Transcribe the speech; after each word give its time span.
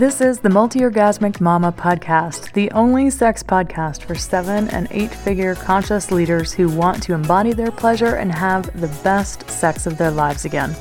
This 0.00 0.22
is 0.22 0.40
the 0.40 0.48
Multi 0.48 0.78
Orgasmic 0.78 1.42
Mama 1.42 1.72
podcast, 1.72 2.54
the 2.54 2.70
only 2.70 3.10
sex 3.10 3.42
podcast 3.42 4.04
for 4.04 4.14
seven 4.14 4.66
and 4.70 4.88
eight 4.90 5.14
figure 5.14 5.54
conscious 5.54 6.10
leaders 6.10 6.54
who 6.54 6.70
want 6.70 7.02
to 7.02 7.12
embody 7.12 7.52
their 7.52 7.70
pleasure 7.70 8.14
and 8.14 8.32
have 8.32 8.80
the 8.80 8.88
best 9.04 9.50
sex 9.50 9.84
of 9.84 9.98
their 9.98 10.10
lives 10.10 10.46
again. 10.46 10.74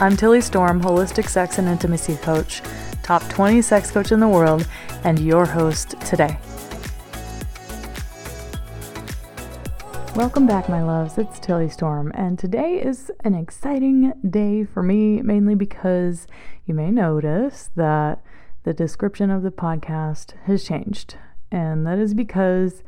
I'm 0.00 0.18
Tilly 0.18 0.42
Storm, 0.42 0.82
holistic 0.82 1.30
sex 1.30 1.56
and 1.56 1.66
intimacy 1.66 2.16
coach, 2.16 2.60
top 3.02 3.26
20 3.30 3.62
sex 3.62 3.90
coach 3.90 4.12
in 4.12 4.20
the 4.20 4.28
world, 4.28 4.68
and 5.02 5.18
your 5.18 5.46
host 5.46 5.98
today. 6.02 6.38
Welcome 10.14 10.46
back, 10.46 10.68
my 10.68 10.82
loves. 10.82 11.16
It's 11.16 11.38
Tilly 11.38 11.70
Storm, 11.70 12.12
and 12.14 12.38
today 12.38 12.82
is 12.82 13.10
an 13.24 13.34
exciting 13.34 14.12
day 14.28 14.64
for 14.64 14.82
me, 14.82 15.22
mainly 15.22 15.54
because 15.54 16.26
you 16.66 16.74
may 16.74 16.90
notice 16.90 17.70
that 17.74 18.22
the 18.68 18.74
description 18.74 19.30
of 19.30 19.42
the 19.42 19.50
podcast 19.50 20.34
has 20.44 20.62
changed. 20.62 21.16
And 21.50 21.86
that 21.86 21.98
is 21.98 22.12
because 22.12 22.82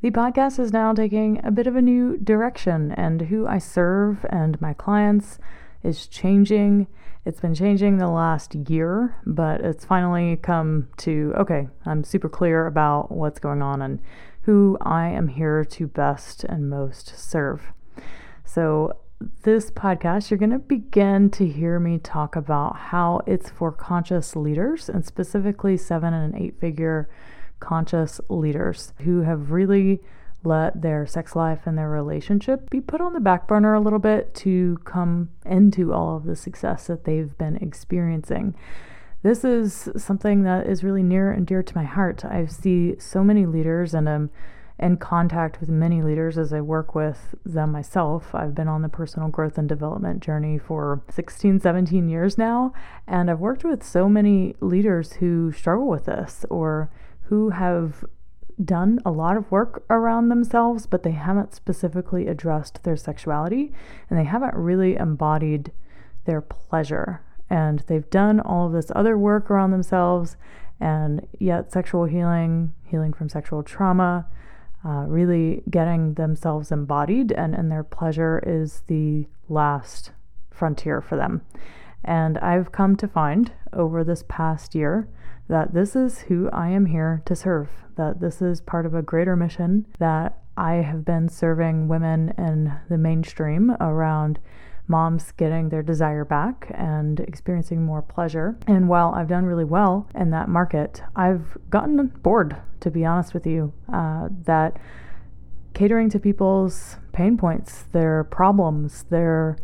the 0.00 0.10
podcast 0.10 0.58
is 0.58 0.72
now 0.72 0.94
taking 0.94 1.44
a 1.44 1.50
bit 1.50 1.66
of 1.66 1.76
a 1.76 1.82
new 1.82 2.16
direction, 2.16 2.90
and 2.92 3.20
who 3.20 3.46
I 3.46 3.58
serve 3.58 4.24
and 4.30 4.58
my 4.62 4.72
clients 4.72 5.38
is 5.82 6.06
changing. 6.06 6.86
It's 7.26 7.38
been 7.38 7.54
changing 7.54 7.98
the 7.98 8.08
last 8.08 8.54
year, 8.54 9.14
but 9.26 9.60
it's 9.60 9.84
finally 9.84 10.36
come 10.36 10.88
to 10.98 11.34
okay, 11.36 11.68
I'm 11.84 12.02
super 12.02 12.30
clear 12.30 12.66
about 12.66 13.12
what's 13.12 13.38
going 13.38 13.60
on 13.60 13.82
and 13.82 14.00
who 14.44 14.78
I 14.80 15.08
am 15.08 15.28
here 15.28 15.66
to 15.66 15.86
best 15.86 16.44
and 16.44 16.70
most 16.70 17.08
serve. 17.18 17.74
So, 18.46 18.96
this 19.42 19.70
podcast, 19.70 20.30
you're 20.30 20.38
going 20.38 20.50
to 20.50 20.58
begin 20.58 21.30
to 21.30 21.46
hear 21.46 21.78
me 21.78 21.98
talk 21.98 22.36
about 22.36 22.76
how 22.76 23.20
it's 23.26 23.50
for 23.50 23.70
conscious 23.72 24.34
leaders 24.36 24.88
and 24.88 25.04
specifically 25.04 25.76
seven 25.76 26.12
and 26.12 26.34
eight 26.34 26.58
figure 26.60 27.08
conscious 27.60 28.20
leaders 28.28 28.92
who 29.00 29.22
have 29.22 29.50
really 29.50 30.00
let 30.42 30.82
their 30.82 31.06
sex 31.06 31.34
life 31.34 31.60
and 31.64 31.78
their 31.78 31.88
relationship 31.88 32.68
be 32.68 32.80
put 32.80 33.00
on 33.00 33.14
the 33.14 33.20
back 33.20 33.48
burner 33.48 33.72
a 33.72 33.80
little 33.80 33.98
bit 33.98 34.34
to 34.34 34.78
come 34.84 35.30
into 35.46 35.92
all 35.92 36.16
of 36.16 36.24
the 36.24 36.36
success 36.36 36.86
that 36.86 37.04
they've 37.04 37.36
been 37.38 37.56
experiencing. 37.56 38.54
This 39.22 39.42
is 39.42 39.88
something 39.96 40.42
that 40.42 40.66
is 40.66 40.84
really 40.84 41.02
near 41.02 41.30
and 41.30 41.46
dear 41.46 41.62
to 41.62 41.76
my 41.76 41.84
heart. 41.84 42.24
I 42.26 42.44
see 42.44 42.96
so 42.98 43.24
many 43.24 43.46
leaders 43.46 43.94
and 43.94 44.06
I'm 44.06 44.30
in 44.78 44.96
contact 44.96 45.60
with 45.60 45.68
many 45.68 46.02
leaders 46.02 46.36
as 46.36 46.52
I 46.52 46.60
work 46.60 46.94
with 46.94 47.34
them 47.44 47.70
myself. 47.72 48.34
I've 48.34 48.54
been 48.54 48.68
on 48.68 48.82
the 48.82 48.88
personal 48.88 49.28
growth 49.28 49.56
and 49.56 49.68
development 49.68 50.20
journey 50.20 50.58
for 50.58 51.02
16, 51.10 51.60
17 51.60 52.08
years 52.08 52.36
now, 52.36 52.72
and 53.06 53.30
I've 53.30 53.38
worked 53.38 53.64
with 53.64 53.84
so 53.84 54.08
many 54.08 54.56
leaders 54.60 55.14
who 55.14 55.52
struggle 55.52 55.88
with 55.88 56.06
this 56.06 56.44
or 56.50 56.90
who 57.28 57.50
have 57.50 58.04
done 58.62 59.00
a 59.04 59.10
lot 59.10 59.36
of 59.36 59.50
work 59.50 59.84
around 59.90 60.28
themselves, 60.28 60.86
but 60.86 61.02
they 61.02 61.12
haven't 61.12 61.54
specifically 61.54 62.26
addressed 62.26 62.82
their 62.82 62.96
sexuality 62.96 63.72
and 64.08 64.18
they 64.18 64.24
haven't 64.24 64.54
really 64.54 64.96
embodied 64.96 65.72
their 66.24 66.40
pleasure. 66.40 67.22
And 67.48 67.80
they've 67.86 68.08
done 68.10 68.40
all 68.40 68.66
of 68.66 68.72
this 68.72 68.90
other 68.94 69.16
work 69.18 69.50
around 69.50 69.70
themselves, 69.70 70.36
and 70.80 71.26
yet 71.38 71.72
sexual 71.72 72.06
healing, 72.06 72.72
healing 72.82 73.12
from 73.12 73.28
sexual 73.28 73.62
trauma, 73.62 74.26
uh, 74.84 75.04
really 75.06 75.62
getting 75.70 76.14
themselves 76.14 76.70
embodied 76.70 77.32
and, 77.32 77.54
and 77.54 77.70
their 77.70 77.84
pleasure 77.84 78.42
is 78.46 78.82
the 78.86 79.26
last 79.48 80.12
frontier 80.50 81.00
for 81.00 81.16
them. 81.16 81.42
And 82.04 82.38
I've 82.38 82.72
come 82.72 82.96
to 82.96 83.08
find 83.08 83.52
over 83.72 84.04
this 84.04 84.24
past 84.28 84.74
year 84.74 85.08
that 85.48 85.72
this 85.74 85.96
is 85.96 86.20
who 86.20 86.50
I 86.50 86.68
am 86.68 86.86
here 86.86 87.22
to 87.26 87.34
serve, 87.34 87.70
that 87.96 88.20
this 88.20 88.42
is 88.42 88.60
part 88.60 88.86
of 88.86 88.94
a 88.94 89.02
greater 89.02 89.36
mission, 89.36 89.86
that 89.98 90.38
I 90.56 90.74
have 90.74 91.04
been 91.04 91.28
serving 91.28 91.88
women 91.88 92.32
in 92.38 92.74
the 92.88 92.98
mainstream 92.98 93.70
around 93.80 94.38
moms 94.86 95.32
getting 95.32 95.70
their 95.70 95.82
desire 95.82 96.24
back 96.24 96.70
and 96.74 97.20
experiencing 97.20 97.84
more 97.84 98.02
pleasure. 98.02 98.58
And 98.66 98.88
while 98.88 99.14
I've 99.14 99.28
done 99.28 99.46
really 99.46 99.64
well 99.64 100.08
in 100.14 100.30
that 100.30 100.48
market, 100.48 101.02
I've 101.16 101.56
gotten 101.70 102.06
bored, 102.22 102.56
to 102.80 102.90
be 102.90 103.04
honest 103.04 103.32
with 103.32 103.46
you, 103.46 103.72
uh, 103.92 104.28
that 104.44 104.78
catering 105.72 106.10
to 106.10 106.20
people's 106.20 106.96
pain 107.12 107.36
points, 107.36 107.84
their 107.92 108.24
problems, 108.24 109.04
their 109.10 109.56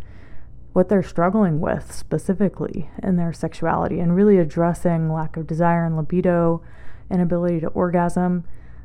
what 0.72 0.88
they're 0.88 1.02
struggling 1.02 1.60
with 1.60 1.92
specifically 1.92 2.88
in 3.02 3.16
their 3.16 3.32
sexuality 3.32 3.98
and 3.98 4.14
really 4.14 4.38
addressing 4.38 5.12
lack 5.12 5.36
of 5.36 5.46
desire 5.46 5.84
and 5.84 5.96
libido, 5.96 6.62
inability 7.10 7.58
to 7.58 7.66
orgasm. 7.68 8.44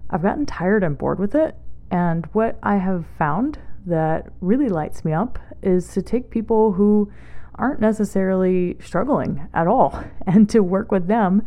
I've 0.09 0.23
gotten 0.23 0.47
tired 0.47 0.83
and 0.83 0.97
bored 0.97 1.19
with 1.19 1.35
it. 1.35 1.55
And 1.91 2.25
what 2.33 2.57
I 2.63 2.77
have 2.77 3.05
found 3.19 3.59
that 3.85 4.27
really 4.41 4.69
lights 4.69 5.05
me 5.05 5.13
up 5.13 5.39
is 5.61 5.89
to 5.93 6.01
take 6.01 6.29
people 6.29 6.73
who 6.73 7.11
aren't 7.55 7.79
necessarily 7.79 8.75
struggling 8.79 9.47
at 9.53 9.67
all 9.67 10.03
and 10.27 10.49
to 10.49 10.61
work 10.61 10.91
with 10.91 11.07
them 11.07 11.43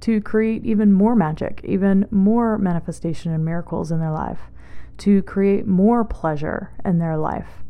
to 0.00 0.20
create 0.20 0.64
even 0.66 0.92
more 0.92 1.14
magic, 1.14 1.60
even 1.64 2.06
more 2.10 2.58
manifestation 2.58 3.32
and 3.32 3.44
miracles 3.44 3.92
in 3.92 4.00
their 4.00 4.10
life, 4.10 4.40
to 4.98 5.22
create 5.22 5.66
more 5.66 6.04
pleasure 6.04 6.72
in 6.84 6.98
their 6.98 7.16
life. 7.16 7.62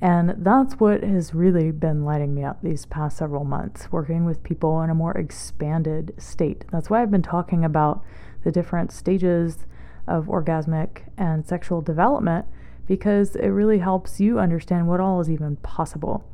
And 0.00 0.34
that's 0.38 0.74
what 0.74 1.02
has 1.02 1.34
really 1.34 1.72
been 1.72 2.04
lighting 2.04 2.34
me 2.34 2.44
up 2.44 2.62
these 2.62 2.86
past 2.86 3.16
several 3.16 3.44
months, 3.44 3.90
working 3.90 4.24
with 4.24 4.44
people 4.44 4.80
in 4.82 4.90
a 4.90 4.94
more 4.94 5.16
expanded 5.16 6.14
state. 6.18 6.66
That's 6.70 6.90
why 6.90 7.02
I've 7.02 7.10
been 7.10 7.22
talking 7.22 7.64
about 7.64 8.04
the 8.44 8.52
different 8.52 8.92
stages 8.92 9.66
of 10.06 10.26
orgasmic 10.26 11.08
and 11.16 11.44
sexual 11.46 11.80
development 11.80 12.46
because 12.88 13.36
it 13.36 13.48
really 13.48 13.78
helps 13.78 14.18
you 14.18 14.40
understand 14.40 14.88
what 14.88 14.98
all 14.98 15.20
is 15.20 15.30
even 15.30 15.56
possible 15.56 16.24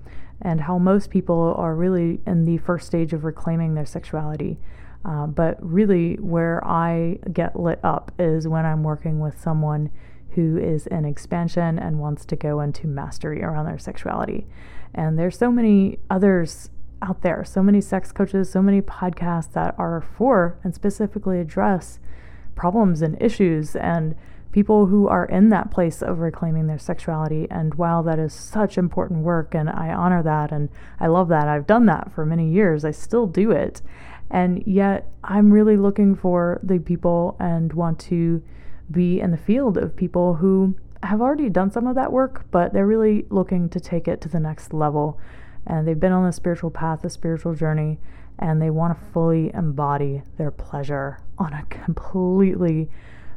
and 0.41 0.63
how 0.63 0.79
most 0.79 1.11
people 1.11 1.55
are 1.59 1.75
really 1.75 2.21
in 2.27 2.45
the 2.45 2.59
first 2.59 2.87
stage 2.87 3.13
of 3.13 3.25
reclaiming 3.25 3.75
their 3.75 3.85
sexuality. 3.85 4.59
Uh, 5.05 5.27
but 5.27 5.59
really, 5.61 6.15
where 6.15 6.67
I 6.67 7.19
get 7.33 7.59
lit 7.59 7.79
up 7.85 8.13
is 8.19 8.49
when 8.49 8.65
I'm 8.65 8.83
working 8.83 9.21
with 9.21 9.39
someone 9.39 9.91
who 10.31 10.57
is 10.57 10.87
in 10.87 11.05
expansion 11.05 11.79
and 11.79 11.99
wants 11.99 12.25
to 12.27 12.37
go 12.37 12.61
into 12.61 12.87
mastery 12.87 13.43
around 13.43 13.67
their 13.67 13.79
sexuality. 13.79 14.47
And 14.95 15.19
there's 15.19 15.37
so 15.37 15.51
many 15.51 15.99
others 16.09 16.71
out 17.03 17.23
there, 17.23 17.45
so 17.45 17.63
many 17.63 17.81
sex 17.81 18.13
coaches, 18.13 18.51
so 18.51 18.63
many 18.63 18.81
podcasts 18.81 19.53
that 19.53 19.75
are 19.77 20.01
for 20.01 20.59
and 20.65 20.75
specifically 20.75 21.39
address 21.39 21.99
problems 22.55 23.03
and 23.03 23.21
issues 23.21 23.77
and 23.77 24.15
people 24.55 24.87
who 24.87 25.09
are 25.09 25.27
in 25.27 25.49
that 25.49 25.69
place 25.73 26.01
of 26.01 26.21
reclaiming 26.21 26.69
their 26.69 26.79
sexuality. 26.79 27.49
And 27.51 27.75
while 27.75 28.05
that 28.05 28.21
is 28.21 28.33
such 28.33 28.79
important 28.79 29.25
work, 29.25 29.53
and 29.53 29.69
I 29.69 29.93
honor 29.93 30.23
that 30.23 30.53
and 30.53 30.69
I 31.01 31.09
love 31.09 31.27
that, 31.31 31.49
I've 31.49 31.67
done 31.67 31.87
that 31.87 32.13
for 32.15 32.25
many 32.25 32.49
years, 32.49 32.85
I 32.85 32.93
still 32.93 33.27
do 33.27 33.51
it. 33.51 33.83
And 34.31 34.63
yet, 34.65 35.11
I'm 35.25 35.51
really 35.51 35.77
looking 35.77 36.15
for 36.15 36.61
the 36.63 36.79
people 36.79 37.37
and 37.41 37.73
want 37.73 37.99
to 38.11 38.45
be 38.89 39.21
in 39.21 39.33
the 39.33 39.37
field 39.37 39.77
of 39.77 39.97
people 39.97 40.35
who 40.35 40.77
have 41.03 41.21
already 41.21 41.49
done 41.49 41.73
some 41.73 41.89
of 41.89 41.97
that 41.97 42.13
work, 42.13 42.47
but 42.53 42.73
they're 42.73 42.87
really 42.87 43.27
looking 43.31 43.69
to 43.71 43.81
take 43.81 44.07
it 44.07 44.21
to 44.21 44.29
the 44.29 44.39
next 44.39 44.73
level. 44.73 45.19
And 45.67 45.87
they've 45.87 45.99
been 45.99 46.13
on 46.13 46.27
a 46.27 46.33
spiritual 46.33 46.71
path, 46.71 47.05
a 47.05 47.11
spiritual 47.11 47.55
journey, 47.55 47.99
and 48.39 48.63
they 48.63 48.71
want 48.71 48.97
to 48.97 49.05
fully 49.13 49.53
embody 49.53 50.23
their 50.39 50.53
pleasure 50.53 51.19
on 51.39 51.53
a 51.53 51.65
completely 51.65 52.89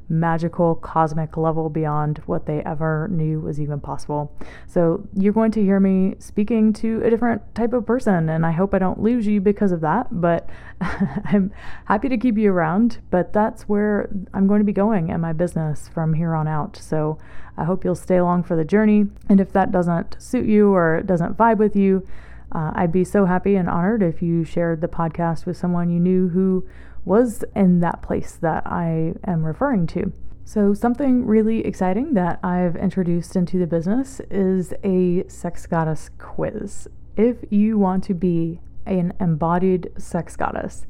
magical 0.10 0.76
cosmic 0.76 1.36
level 1.36 1.70
beyond 1.70 2.20
what 2.26 2.46
they 2.46 2.62
ever 2.64 3.08
knew 3.12 3.40
was 3.40 3.60
even 3.60 3.80
possible. 3.80 4.32
So 4.66 5.08
you're 5.14 5.34
going 5.34 5.52
to 5.52 5.62
hear 5.62 5.80
me 5.80 6.16
speaking 6.20 6.74
to 6.74 7.02
a 7.04 7.10
different 7.10 7.42
type 7.56 7.74
of 7.74 7.86
person, 7.86 8.30
and 8.30 8.46
I 8.46 8.52
hope 8.52 8.74
I 8.74 8.80
don't 8.80 9.02
lose 9.02 9.28
you 9.28 9.42
because 9.42 9.72
of 9.72 9.82
that. 9.82 10.08
But 10.12 10.50
I'm 10.82 11.52
happy 11.86 12.10
to 12.10 12.18
keep 12.18 12.38
you 12.38 12.52
around. 12.52 13.00
But 13.10 13.34
that's 13.34 13.64
where 13.64 14.10
I'm 14.34 14.48
going 14.48 14.60
to 14.60 14.66
be 14.66 14.74
going 14.74 15.10
in 15.10 15.22
my 15.22 15.34
business 15.34 15.88
from 15.88 16.14
here 16.14 16.34
on 16.34 16.48
out. 16.48 16.78
So 16.78 17.18
I 17.58 17.64
hope 17.64 17.84
you'll 17.84 17.96
stay 17.96 18.18
along 18.18 18.44
for 18.44 18.56
the 18.56 18.66
journey. 18.66 19.08
And 19.30 19.42
if 19.42 19.52
that 19.54 19.72
doesn't 19.72 20.22
suit 20.22 20.46
you 20.46 20.74
or 20.74 21.02
doesn't 21.02 21.38
vibe 21.38 21.58
with 21.58 21.76
you, 21.76 22.08
uh, 22.52 22.72
I'd 22.76 22.92
be 22.92 23.04
so 23.04 23.26
happy 23.26 23.56
and 23.56 23.70
honored 23.70 24.02
if 24.02 24.22
you 24.22 24.46
shared 24.46 24.80
the 24.80 24.88
podcast 24.88 25.46
with 25.46 25.58
someone 25.58 25.90
you 25.90 26.00
knew 26.00 26.30
who 26.30 26.66
was 27.08 27.44
in 27.56 27.80
that 27.80 28.02
place 28.02 28.38
that 28.42 28.68
I 28.68 29.14
am 29.26 29.46
referring 29.46 29.88
to. 29.88 30.12
So, 30.44 30.74
something 30.74 31.26
really 31.26 31.66
exciting 31.66 32.14
that 32.14 32.40
I've 32.44 32.76
introduced 32.76 33.36
into 33.36 33.58
the 33.58 33.68
business 33.68 34.22
is 34.30 34.74
a 34.84 35.28
sex 35.28 35.66
goddess 35.66 36.10
quiz. 36.18 36.88
If 37.16 37.38
you 37.50 37.78
want 37.78 38.04
to 38.06 38.14
be 38.14 38.60
an 38.86 39.14
embodied 39.20 39.92
sex 39.98 40.36
goddess, 40.36 40.86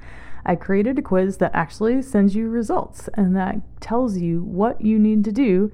I 0.46 0.56
created 0.56 1.00
a 1.00 1.02
quiz 1.02 1.38
that 1.38 1.52
actually 1.54 2.02
sends 2.02 2.36
you 2.36 2.50
results 2.50 3.10
and 3.16 3.36
that 3.36 3.58
tells 3.80 4.18
you 4.18 4.44
what 4.44 4.82
you 4.82 5.00
need 5.00 5.24
to 5.26 5.32
do 5.32 5.72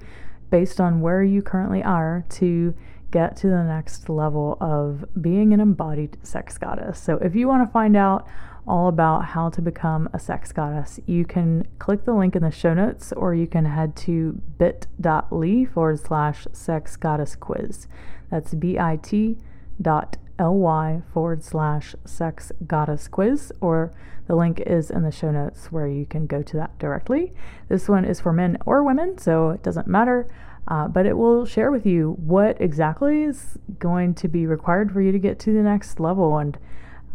based 0.50 0.80
on 0.80 1.00
where 1.00 1.22
you 1.22 1.42
currently 1.42 1.82
are 1.82 2.24
to 2.30 2.74
get 3.14 3.36
to 3.36 3.46
the 3.46 3.62
next 3.62 4.08
level 4.08 4.58
of 4.60 5.04
being 5.20 5.54
an 5.54 5.60
embodied 5.60 6.18
sex 6.22 6.58
goddess. 6.58 6.98
So, 6.98 7.16
if 7.18 7.34
you 7.34 7.46
want 7.46 7.66
to 7.66 7.72
find 7.72 7.96
out 7.96 8.28
all 8.66 8.88
about 8.88 9.24
how 9.26 9.50
to 9.50 9.60
become 9.60 10.08
a 10.12 10.18
sex 10.18 10.52
goddess. 10.52 10.98
You 11.06 11.24
can 11.24 11.66
click 11.78 12.04
the 12.04 12.14
link 12.14 12.34
in 12.34 12.42
the 12.42 12.50
show 12.50 12.72
notes 12.72 13.12
or 13.12 13.34
you 13.34 13.46
can 13.46 13.66
head 13.66 13.94
to 13.96 14.40
bit.ly 14.58 15.66
forward 15.66 16.00
slash 16.00 16.46
sex 16.52 16.96
goddess 16.96 17.36
quiz. 17.36 17.86
That's 18.30 18.54
bit 18.54 19.38
dot 19.80 20.16
ly 20.38 21.02
forward 21.12 21.44
slash 21.44 21.94
sex 22.04 22.52
goddess 22.66 23.06
quiz, 23.06 23.52
or 23.60 23.92
the 24.26 24.34
link 24.34 24.60
is 24.60 24.90
in 24.90 25.02
the 25.02 25.12
show 25.12 25.30
notes 25.30 25.70
where 25.70 25.86
you 25.86 26.06
can 26.06 26.26
go 26.26 26.42
to 26.42 26.56
that 26.56 26.78
directly. 26.78 27.32
This 27.68 27.88
one 27.88 28.04
is 28.04 28.20
for 28.20 28.32
men 28.32 28.58
or 28.66 28.82
women, 28.82 29.18
so 29.18 29.50
it 29.50 29.62
doesn't 29.62 29.86
matter. 29.86 30.26
Uh, 30.66 30.88
but 30.88 31.04
it 31.04 31.16
will 31.16 31.44
share 31.44 31.70
with 31.70 31.84
you 31.84 32.16
what 32.18 32.60
exactly 32.60 33.22
is 33.22 33.58
going 33.78 34.14
to 34.14 34.28
be 34.28 34.46
required 34.46 34.90
for 34.90 35.02
you 35.02 35.12
to 35.12 35.18
get 35.18 35.38
to 35.38 35.52
the 35.52 35.62
next 35.62 36.00
level 36.00 36.38
and 36.38 36.58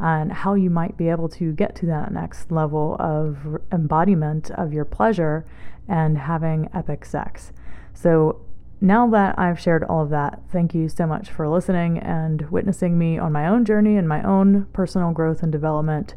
and 0.01 0.31
how 0.31 0.53
you 0.53 0.69
might 0.69 0.95
be 0.95 1.09
able 1.09 1.27
to 1.27 1.51
get 1.51 1.75
to 1.75 1.85
that 1.85 2.11
next 2.13 2.51
level 2.51 2.95
of 2.99 3.57
embodiment 3.71 4.49
of 4.51 4.71
your 4.71 4.85
pleasure 4.85 5.45
and 5.89 6.17
having 6.17 6.69
epic 6.73 7.03
sex. 7.03 7.51
So 7.93 8.39
now 8.79 9.09
that 9.09 9.37
I've 9.37 9.59
shared 9.59 9.83
all 9.83 10.03
of 10.03 10.09
that, 10.11 10.41
thank 10.51 10.73
you 10.73 10.87
so 10.87 11.05
much 11.05 11.29
for 11.29 11.49
listening 11.49 11.97
and 11.97 12.49
witnessing 12.49 12.97
me 12.97 13.17
on 13.17 13.33
my 13.33 13.45
own 13.45 13.65
journey 13.65 13.97
and 13.97 14.07
my 14.07 14.23
own 14.23 14.67
personal 14.71 15.11
growth 15.11 15.43
and 15.43 15.51
development. 15.51 16.15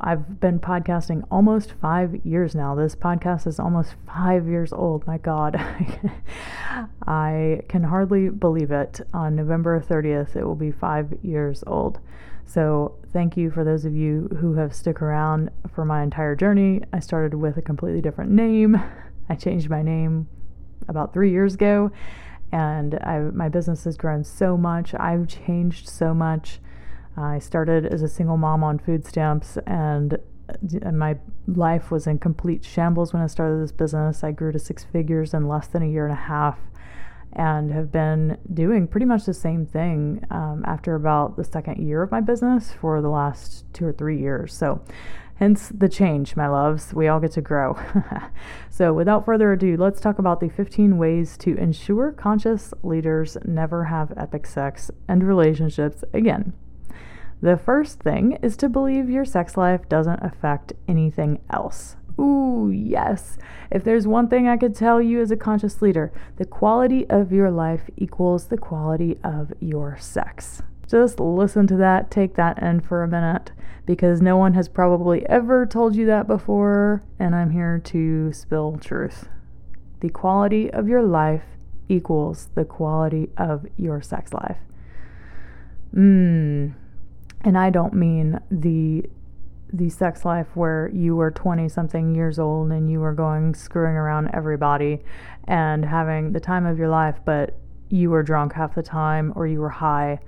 I've 0.00 0.40
been 0.40 0.58
podcasting 0.58 1.24
almost 1.30 1.74
five 1.80 2.26
years 2.26 2.54
now. 2.54 2.74
This 2.74 2.96
podcast 2.96 3.46
is 3.46 3.60
almost 3.60 3.94
five 4.06 4.46
years 4.46 4.72
old. 4.72 5.06
My 5.06 5.18
God. 5.18 5.56
I 7.06 7.62
can 7.68 7.84
hardly 7.84 8.28
believe 8.28 8.72
it. 8.72 9.00
On 9.14 9.36
November 9.36 9.80
30th, 9.80 10.34
it 10.34 10.44
will 10.44 10.56
be 10.56 10.72
five 10.72 11.14
years 11.22 11.62
old. 11.66 12.00
So, 12.46 12.96
thank 13.12 13.36
you 13.36 13.50
for 13.50 13.64
those 13.64 13.84
of 13.84 13.94
you 13.94 14.28
who 14.40 14.54
have 14.54 14.74
stuck 14.74 15.00
around 15.00 15.50
for 15.72 15.84
my 15.84 16.02
entire 16.02 16.34
journey. 16.34 16.82
I 16.92 17.00
started 17.00 17.34
with 17.34 17.56
a 17.56 17.62
completely 17.62 18.02
different 18.02 18.32
name. 18.32 18.76
I 19.28 19.36
changed 19.36 19.70
my 19.70 19.80
name 19.80 20.28
about 20.88 21.14
three 21.14 21.30
years 21.30 21.54
ago, 21.54 21.90
and 22.52 22.96
I, 22.96 23.20
my 23.20 23.48
business 23.48 23.84
has 23.84 23.96
grown 23.96 24.24
so 24.24 24.58
much. 24.58 24.92
I've 24.94 25.26
changed 25.28 25.88
so 25.88 26.12
much. 26.12 26.60
I 27.16 27.38
started 27.38 27.86
as 27.86 28.02
a 28.02 28.08
single 28.08 28.36
mom 28.36 28.64
on 28.64 28.78
food 28.78 29.06
stamps, 29.06 29.58
and 29.66 30.18
my 30.92 31.16
life 31.46 31.90
was 31.90 32.06
in 32.06 32.18
complete 32.18 32.64
shambles 32.64 33.12
when 33.12 33.22
I 33.22 33.26
started 33.26 33.62
this 33.62 33.72
business. 33.72 34.24
I 34.24 34.32
grew 34.32 34.52
to 34.52 34.58
six 34.58 34.84
figures 34.84 35.32
in 35.32 35.48
less 35.48 35.66
than 35.66 35.82
a 35.82 35.88
year 35.88 36.04
and 36.04 36.12
a 36.12 36.22
half 36.22 36.58
and 37.32 37.72
have 37.72 37.90
been 37.90 38.38
doing 38.52 38.86
pretty 38.86 39.06
much 39.06 39.24
the 39.24 39.34
same 39.34 39.66
thing 39.66 40.24
um, 40.30 40.62
after 40.66 40.94
about 40.94 41.36
the 41.36 41.42
second 41.42 41.84
year 41.84 42.02
of 42.02 42.10
my 42.10 42.20
business 42.20 42.72
for 42.80 43.02
the 43.02 43.08
last 43.08 43.64
two 43.72 43.84
or 43.84 43.92
three 43.92 44.18
years. 44.18 44.54
So, 44.54 44.84
Hence 45.36 45.70
the 45.70 45.88
change, 45.88 46.36
my 46.36 46.46
loves. 46.46 46.94
We 46.94 47.08
all 47.08 47.18
get 47.18 47.32
to 47.32 47.40
grow. 47.40 47.76
so, 48.70 48.92
without 48.92 49.24
further 49.24 49.52
ado, 49.52 49.76
let's 49.76 50.00
talk 50.00 50.20
about 50.20 50.38
the 50.38 50.48
15 50.48 50.96
ways 50.96 51.36
to 51.38 51.56
ensure 51.56 52.12
conscious 52.12 52.72
leaders 52.84 53.36
never 53.44 53.84
have 53.84 54.12
epic 54.16 54.46
sex 54.46 54.92
and 55.08 55.24
relationships 55.24 56.04
again. 56.12 56.52
The 57.44 57.58
first 57.58 58.00
thing 58.00 58.38
is 58.40 58.56
to 58.56 58.70
believe 58.70 59.10
your 59.10 59.26
sex 59.26 59.58
life 59.58 59.86
doesn't 59.86 60.24
affect 60.24 60.72
anything 60.88 61.42
else. 61.50 61.96
Ooh, 62.18 62.72
yes. 62.74 63.36
If 63.70 63.84
there's 63.84 64.06
one 64.06 64.28
thing 64.28 64.48
I 64.48 64.56
could 64.56 64.74
tell 64.74 64.98
you 65.02 65.20
as 65.20 65.30
a 65.30 65.36
conscious 65.36 65.82
leader, 65.82 66.10
the 66.36 66.46
quality 66.46 67.06
of 67.10 67.32
your 67.32 67.50
life 67.50 67.90
equals 67.98 68.46
the 68.46 68.56
quality 68.56 69.18
of 69.22 69.52
your 69.60 69.98
sex. 70.00 70.62
Just 70.88 71.20
listen 71.20 71.66
to 71.66 71.76
that, 71.76 72.10
take 72.10 72.34
that 72.36 72.62
in 72.62 72.80
for 72.80 73.02
a 73.02 73.08
minute, 73.08 73.52
because 73.84 74.22
no 74.22 74.38
one 74.38 74.54
has 74.54 74.66
probably 74.66 75.28
ever 75.28 75.66
told 75.66 75.94
you 75.94 76.06
that 76.06 76.26
before, 76.26 77.02
and 77.18 77.34
I'm 77.34 77.50
here 77.50 77.78
to 77.78 78.32
spill 78.32 78.78
truth. 78.78 79.28
The 80.00 80.08
quality 80.08 80.72
of 80.72 80.88
your 80.88 81.02
life 81.02 81.44
equals 81.90 82.48
the 82.54 82.64
quality 82.64 83.28
of 83.36 83.66
your 83.76 84.00
sex 84.00 84.32
life. 84.32 84.60
Mmm. 85.94 86.76
And 87.44 87.58
I 87.58 87.70
don't 87.70 87.94
mean 87.94 88.40
the 88.50 89.04
the 89.72 89.90
sex 89.90 90.24
life 90.24 90.46
where 90.54 90.88
you 90.94 91.16
were 91.16 91.32
20 91.32 91.68
something 91.68 92.14
years 92.14 92.38
old 92.38 92.70
and 92.70 92.88
you 92.88 93.00
were 93.00 93.12
going 93.12 93.54
screwing 93.54 93.96
around 93.96 94.30
everybody 94.32 95.00
and 95.48 95.84
having 95.84 96.32
the 96.32 96.38
time 96.38 96.64
of 96.64 96.78
your 96.78 96.88
life, 96.88 97.16
but 97.24 97.56
you 97.88 98.08
were 98.10 98.22
drunk 98.22 98.52
half 98.52 98.76
the 98.76 98.82
time 98.82 99.32
or 99.34 99.48
you 99.48 99.58
were 99.60 99.70
high 99.70 100.20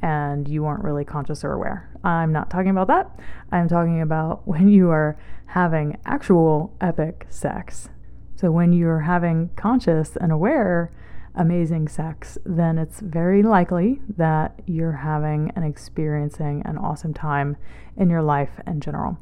and 0.00 0.48
you 0.48 0.62
weren't 0.62 0.82
really 0.82 1.04
conscious 1.04 1.44
or 1.44 1.52
aware. 1.52 1.90
I'm 2.02 2.32
not 2.32 2.50
talking 2.50 2.70
about 2.70 2.86
that. 2.86 3.10
I'm 3.52 3.68
talking 3.68 4.00
about 4.00 4.46
when 4.48 4.68
you 4.68 4.90
are 4.90 5.18
having 5.46 5.98
actual 6.06 6.74
epic 6.80 7.26
sex. 7.28 7.90
So, 8.36 8.50
when 8.50 8.72
you're 8.72 9.00
having 9.00 9.50
conscious 9.54 10.16
and 10.16 10.32
aware 10.32 10.90
amazing 11.34 11.88
sex, 11.88 12.38
then 12.44 12.78
it's 12.78 13.00
very 13.00 13.42
likely 13.42 14.00
that 14.16 14.60
you're 14.66 14.92
having 14.92 15.50
and 15.56 15.64
experiencing 15.64 16.62
an 16.64 16.78
awesome 16.78 17.12
time 17.14 17.56
in 17.96 18.10
your 18.10 18.22
life 18.22 18.60
in 18.66 18.80
general. 18.80 19.18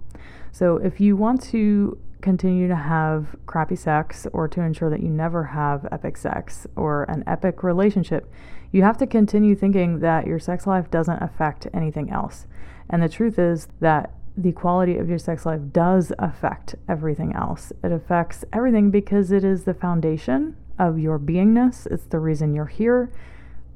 So, 0.51 0.77
if 0.77 1.01
you 1.01 1.17
want 1.17 1.43
to 1.45 1.99
continue 2.21 2.69
to 2.69 2.77
have 2.77 3.35
crappy 3.47 3.77
sex 3.77 4.27
or 4.33 4.47
to 4.49 4.61
ensure 4.61 4.91
that 4.91 5.03
you 5.03 5.09
never 5.09 5.45
have 5.45 5.89
epic 5.91 6.17
sex 6.17 6.67
or 6.77 7.05
an 7.05 7.25
epic 7.27 7.63
relationship, 7.63 8.31
you 8.71 8.83
have 8.83 8.97
to 8.99 9.07
continue 9.07 9.55
thinking 9.55 10.01
that 10.01 10.27
your 10.27 10.39
sex 10.39 10.67
life 10.67 10.91
doesn't 10.91 11.23
affect 11.23 11.67
anything 11.75 12.11
else. 12.11 12.47
And 12.89 13.03
the 13.03 13.09
truth 13.09 13.39
is 13.39 13.69
that 13.81 14.15
the 14.37 14.53
quality 14.53 14.97
of 14.97 15.09
your 15.09 15.19
sex 15.19 15.45
life 15.45 15.61
does 15.73 16.13
affect 16.19 16.75
everything 16.89 17.35
else. 17.35 17.73
It 17.85 17.93
affects 17.93 18.45
everything 18.53 18.91
because 18.91 19.31
it 19.31 19.45
is 19.45 19.65
the 19.65 19.75
foundation 19.75 20.57
of 20.89 20.99
your 20.99 21.19
beingness, 21.19 21.87
it's 21.87 22.05
the 22.07 22.19
reason 22.19 22.55
you're 22.55 22.67
here. 22.67 23.11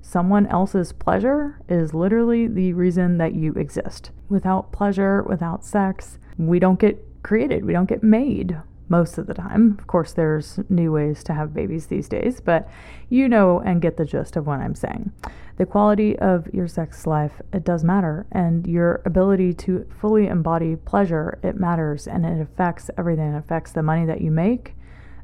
Someone 0.03 0.47
else's 0.47 0.93
pleasure 0.93 1.61
is 1.69 1.95
literally 1.95 2.47
the 2.47 2.73
reason 2.73 3.19
that 3.19 3.35
you 3.35 3.53
exist. 3.55 4.11
Without 4.29 4.73
pleasure, 4.73 5.23
without 5.23 5.65
sex, 5.65 6.19
we 6.39 6.59
don't 6.59 6.81
get 6.81 7.03
created, 7.23 7.65
we 7.65 7.73
don't 7.73 7.89
get 7.89 8.03
made 8.03 8.61
most 8.89 9.19
of 9.19 9.27
the 9.27 9.35
time. 9.35 9.77
Of 9.79 9.87
course, 9.87 10.13
there's 10.13 10.61
new 10.69 10.93
ways 10.93 11.25
to 11.25 11.35
have 11.35 11.55
babies 11.55 11.87
these 11.87 12.09
days, 12.09 12.41
but 12.41 12.69
you 13.09 13.29
know 13.29 13.61
and 13.61 13.83
get 13.83 13.97
the 13.97 14.05
gist 14.05 14.37
of 14.37 14.47
what 14.47 14.61
I'm 14.61 14.75
saying. 14.75 15.13
The 15.57 15.67
quality 15.67 16.19
of 16.19 16.53
your 16.53 16.69
sex 16.69 17.07
life, 17.07 17.41
it 17.53 17.65
does 17.65 17.83
matter, 17.83 18.27
and 18.31 18.67
your 18.67 19.03
ability 19.05 19.55
to 19.55 19.87
fully 20.01 20.27
embody 20.27 20.77
pleasure, 20.77 21.39
it 21.43 21.57
matters, 21.57 22.07
and 22.07 22.27
it 22.27 22.41
affects 22.41 22.91
everything. 22.99 23.33
It 23.35 23.39
affects 23.39 23.73
the 23.73 23.83
money 23.83 24.05
that 24.07 24.21
you 24.21 24.31
make, 24.31 24.75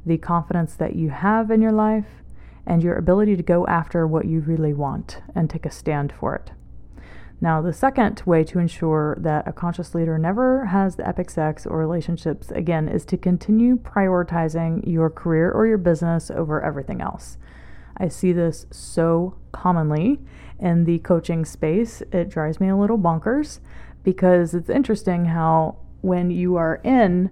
the 0.04 0.18
confidence 0.18 0.75
that 0.75 0.97
you 0.97 1.11
have 1.11 1.50
in 1.50 1.62
your 1.62 1.73
life, 1.73 2.23
and 2.66 2.82
your 2.82 2.97
ability 2.97 3.37
to 3.37 3.42
go 3.42 3.66
after 3.66 4.06
what 4.06 4.26
you 4.26 4.40
really 4.40 4.73
want 4.73 5.21
and 5.35 5.50
take 5.50 5.66
a 5.66 5.71
stand 5.71 6.12
for 6.12 6.35
it. 6.35 6.52
Now, 7.40 7.61
the 7.61 7.73
second 7.73 8.23
way 8.25 8.44
to 8.44 8.61
ensure 8.61 9.16
that 9.18 9.49
a 9.49 9.52
conscious 9.52 9.97
leader 9.97 10.16
never 10.16 10.66
has 10.66 10.94
the 10.94 11.09
epic 11.09 11.28
sex 11.28 11.66
or 11.66 11.76
relationships 11.76 12.52
again 12.52 12.88
is 12.88 13.04
to 13.06 13.16
continue 13.16 13.76
prioritizing 13.76 14.87
your 14.87 15.11
career 15.11 15.50
or 15.50 15.66
your 15.66 15.78
business 15.78 16.30
over 16.30 16.62
everything 16.62 17.00
else. 17.00 17.38
I 17.97 18.06
see 18.06 18.32
this 18.32 18.66
so 18.71 19.35
commonly 19.50 20.21
in 20.61 20.85
the 20.85 21.00
coaching 21.00 21.44
space. 21.44 22.00
It 22.12 22.28
drives 22.28 22.61
me 22.61 22.68
a 22.68 22.76
little 22.76 22.99
bonkers 22.99 23.59
because 24.04 24.54
it's 24.54 24.71
interesting 24.71 25.25
how 25.26 25.78
when 26.00 26.30
you 26.30 26.54
are 26.54 26.80
in 26.85 27.30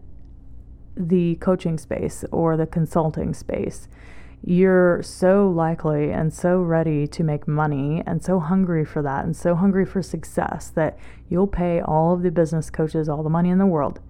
the 1.09 1.37
coaching 1.37 1.79
space 1.79 2.25
or 2.31 2.57
the 2.57 2.67
consulting 2.67 3.35
space, 3.35 3.89
you're 4.43 5.03
so 5.03 5.51
likely 5.51 6.11
and 6.11 6.33
so 6.33 6.61
ready 6.61 7.07
to 7.07 7.23
make 7.23 7.47
money 7.47 8.03
and 8.07 8.23
so 8.23 8.41
hungry 8.41 8.85
for 8.85 9.03
that 9.03 9.25
and 9.25 9.37
so 9.37 9.55
hungry 9.55 9.85
for 9.85 10.03
success 10.03 10.71
that 10.71 10.99
you'll 11.29 11.47
pay 11.47 11.81
all 11.81 12.15
of 12.15 12.23
the 12.23 12.31
business 12.31 12.71
coaches 12.71 13.09
all 13.09 13.23
the 13.23 13.31
money 13.31 13.51
in 13.51 13.59
the 13.59 13.67
world. 13.67 14.01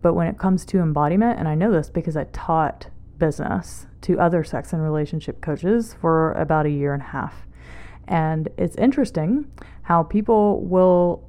But 0.00 0.14
when 0.14 0.26
it 0.26 0.38
comes 0.38 0.64
to 0.66 0.78
embodiment, 0.78 1.38
and 1.38 1.48
I 1.48 1.54
know 1.54 1.72
this 1.72 1.90
because 1.90 2.16
I 2.16 2.24
taught 2.24 2.88
business 3.18 3.86
to 4.02 4.18
other 4.18 4.42
sex 4.42 4.72
and 4.72 4.82
relationship 4.82 5.40
coaches 5.40 5.94
for 6.00 6.32
about 6.32 6.66
a 6.66 6.70
year 6.70 6.92
and 6.92 7.02
a 7.02 7.06
half. 7.06 7.46
And 8.08 8.48
it's 8.58 8.76
interesting 8.76 9.50
how 9.82 10.02
people 10.02 10.60
will 10.60 11.28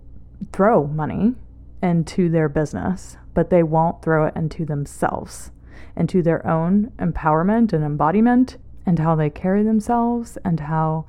throw 0.52 0.88
money 0.88 1.36
into 1.82 2.30
their 2.30 2.50
business, 2.50 3.18
but 3.34 3.50
they 3.50 3.64
won't 3.64 4.02
throw 4.02 4.26
it 4.26 4.36
into 4.36 4.66
themselves 4.66 5.52
into 5.96 6.22
their 6.22 6.46
own 6.48 6.92
empowerment 6.98 7.74
and 7.74 7.84
embodiment 7.84 8.58
and 8.86 9.00
how 9.00 9.16
they 9.16 9.30
carry 9.30 9.64
themselves 9.64 10.38
and 10.44 10.62
how 10.62 11.06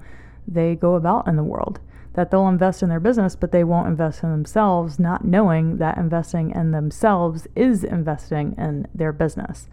they 0.47 0.75
go 0.75 0.95
about 0.95 1.27
in 1.27 1.37
the 1.37 1.45
world. 1.45 1.81
That 2.15 2.31
they'll 2.31 2.47
invest 2.47 2.83
in 2.83 2.89
their 2.89 3.01
business, 3.01 3.35
but 3.35 3.51
they 3.51 3.65
won't 3.65 3.89
invest 3.89 4.23
in 4.23 4.31
themselves, 4.31 5.01
not 5.01 5.25
knowing 5.25 5.79
that 5.79 5.99
investing 5.99 6.53
in 6.53 6.71
themselves 6.71 7.49
is 7.57 7.83
investing 7.83 8.55
in 8.57 8.87
their 8.95 9.13
business 9.13 9.69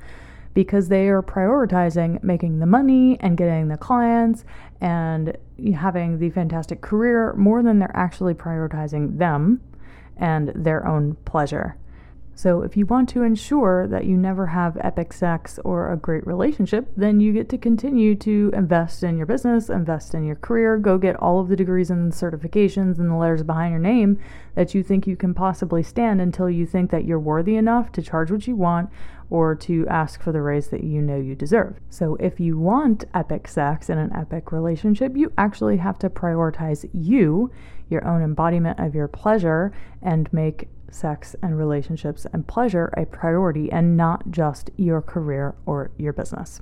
because 0.53 0.89
they 0.89 1.07
are 1.07 1.21
prioritizing 1.21 2.21
making 2.23 2.59
the 2.59 2.65
money 2.65 3.17
and 3.21 3.37
getting 3.37 3.69
the 3.69 3.77
clients 3.77 4.43
and 4.81 5.37
having 5.75 6.19
the 6.19 6.29
fantastic 6.31 6.81
career 6.81 7.33
more 7.37 7.63
than 7.63 7.79
they're 7.79 7.95
actually 7.95 8.33
prioritizing 8.33 9.17
them 9.17 9.61
and 10.17 10.51
their 10.53 10.85
own 10.85 11.15
pleasure. 11.23 11.77
So, 12.33 12.61
if 12.61 12.77
you 12.77 12.85
want 12.85 13.09
to 13.09 13.23
ensure 13.23 13.87
that 13.87 14.05
you 14.05 14.17
never 14.17 14.47
have 14.47 14.77
epic 14.81 15.13
sex 15.13 15.59
or 15.63 15.91
a 15.91 15.97
great 15.97 16.25
relationship, 16.25 16.91
then 16.95 17.19
you 17.19 17.33
get 17.33 17.49
to 17.49 17.57
continue 17.57 18.15
to 18.15 18.51
invest 18.53 19.03
in 19.03 19.17
your 19.17 19.25
business, 19.25 19.69
invest 19.69 20.15
in 20.15 20.25
your 20.25 20.37
career, 20.37 20.77
go 20.77 20.97
get 20.97 21.17
all 21.17 21.39
of 21.39 21.49
the 21.49 21.55
degrees 21.55 21.91
and 21.91 22.11
certifications 22.11 22.97
and 22.97 23.11
the 23.11 23.15
letters 23.15 23.43
behind 23.43 23.71
your 23.71 23.79
name 23.79 24.17
that 24.55 24.73
you 24.73 24.81
think 24.81 25.05
you 25.05 25.15
can 25.15 25.33
possibly 25.33 25.83
stand 25.83 26.21
until 26.21 26.49
you 26.49 26.65
think 26.65 26.89
that 26.89 27.05
you're 27.05 27.19
worthy 27.19 27.55
enough 27.55 27.91
to 27.91 28.01
charge 28.01 28.31
what 28.31 28.47
you 28.47 28.55
want 28.55 28.89
or 29.29 29.55
to 29.55 29.87
ask 29.87 30.21
for 30.21 30.31
the 30.31 30.41
raise 30.41 30.67
that 30.67 30.83
you 30.83 31.01
know 31.01 31.17
you 31.17 31.33
deserve. 31.35 31.79
So, 31.89 32.15
if 32.15 32.39
you 32.39 32.57
want 32.57 33.05
epic 33.13 33.47
sex 33.47 33.89
and 33.89 33.99
an 33.99 34.13
epic 34.15 34.51
relationship, 34.51 35.15
you 35.15 35.31
actually 35.37 35.77
have 35.77 35.97
to 35.99 36.09
prioritize 36.09 36.87
you, 36.93 37.51
your 37.89 38.05
own 38.05 38.21
embodiment 38.21 38.79
of 38.79 38.93
your 38.93 39.07
pleasure, 39.07 39.71
and 40.01 40.31
make 40.33 40.67
sex 40.91 41.35
and 41.41 41.57
relationships 41.57 42.27
and 42.33 42.47
pleasure 42.47 42.93
a 42.97 43.05
priority 43.05 43.71
and 43.71 43.97
not 43.97 44.29
just 44.29 44.69
your 44.77 45.01
career 45.01 45.55
or 45.65 45.91
your 45.97 46.13
business. 46.13 46.61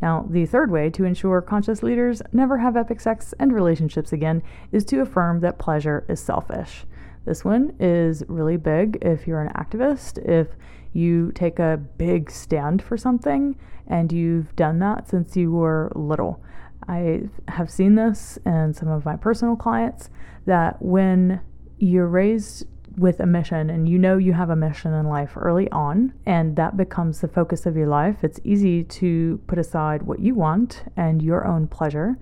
Now, 0.00 0.26
the 0.28 0.46
third 0.46 0.70
way 0.70 0.90
to 0.90 1.04
ensure 1.04 1.40
conscious 1.40 1.82
leaders 1.82 2.22
never 2.32 2.58
have 2.58 2.76
epic 2.76 3.00
sex 3.00 3.34
and 3.38 3.52
relationships 3.52 4.12
again 4.12 4.42
is 4.72 4.84
to 4.86 5.00
affirm 5.00 5.40
that 5.40 5.58
pleasure 5.58 6.04
is 6.08 6.20
selfish. 6.20 6.84
This 7.24 7.44
one 7.44 7.74
is 7.78 8.24
really 8.26 8.56
big 8.56 8.98
if 9.00 9.28
you're 9.28 9.42
an 9.42 9.52
activist, 9.52 10.18
if 10.28 10.48
you 10.92 11.30
take 11.34 11.60
a 11.60 11.80
big 11.96 12.30
stand 12.30 12.82
for 12.82 12.96
something 12.96 13.56
and 13.86 14.10
you've 14.10 14.54
done 14.56 14.80
that 14.80 15.08
since 15.08 15.36
you 15.36 15.52
were 15.52 15.92
little. 15.94 16.42
I 16.88 17.28
have 17.46 17.70
seen 17.70 17.94
this 17.94 18.40
in 18.44 18.74
some 18.74 18.88
of 18.88 19.04
my 19.04 19.14
personal 19.14 19.54
clients 19.54 20.10
that 20.46 20.82
when 20.82 21.40
you're 21.78 22.08
raised 22.08 22.66
with 22.96 23.20
a 23.20 23.26
mission 23.26 23.70
and 23.70 23.88
you 23.88 23.98
know 23.98 24.18
you 24.18 24.32
have 24.32 24.50
a 24.50 24.56
mission 24.56 24.92
in 24.92 25.06
life 25.06 25.32
early 25.36 25.70
on 25.70 26.12
and 26.26 26.56
that 26.56 26.76
becomes 26.76 27.20
the 27.20 27.28
focus 27.28 27.66
of 27.66 27.76
your 27.76 27.86
life, 27.86 28.22
it's 28.22 28.40
easy 28.44 28.84
to 28.84 29.40
put 29.46 29.58
aside 29.58 30.02
what 30.02 30.20
you 30.20 30.34
want 30.34 30.84
and 30.96 31.22
your 31.22 31.46
own 31.46 31.66
pleasure 31.66 32.16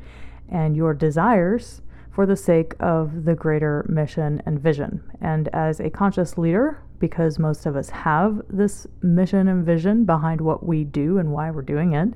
and 0.48 0.76
your 0.76 0.94
desires 0.94 1.82
for 2.12 2.26
the 2.26 2.36
sake 2.36 2.74
of 2.80 3.24
the 3.24 3.34
greater 3.34 3.86
mission 3.88 4.42
and 4.44 4.60
vision. 4.60 5.02
And 5.20 5.48
as 5.52 5.80
a 5.80 5.90
conscious 5.90 6.36
leader, 6.36 6.82
because 6.98 7.38
most 7.38 7.66
of 7.66 7.76
us 7.76 7.90
have 7.90 8.42
this 8.50 8.86
mission 9.00 9.48
and 9.48 9.64
vision 9.64 10.04
behind 10.04 10.40
what 10.40 10.66
we 10.66 10.84
do 10.84 11.18
and 11.18 11.32
why 11.32 11.50
we're 11.50 11.62
doing 11.62 11.94
it, 11.94 12.10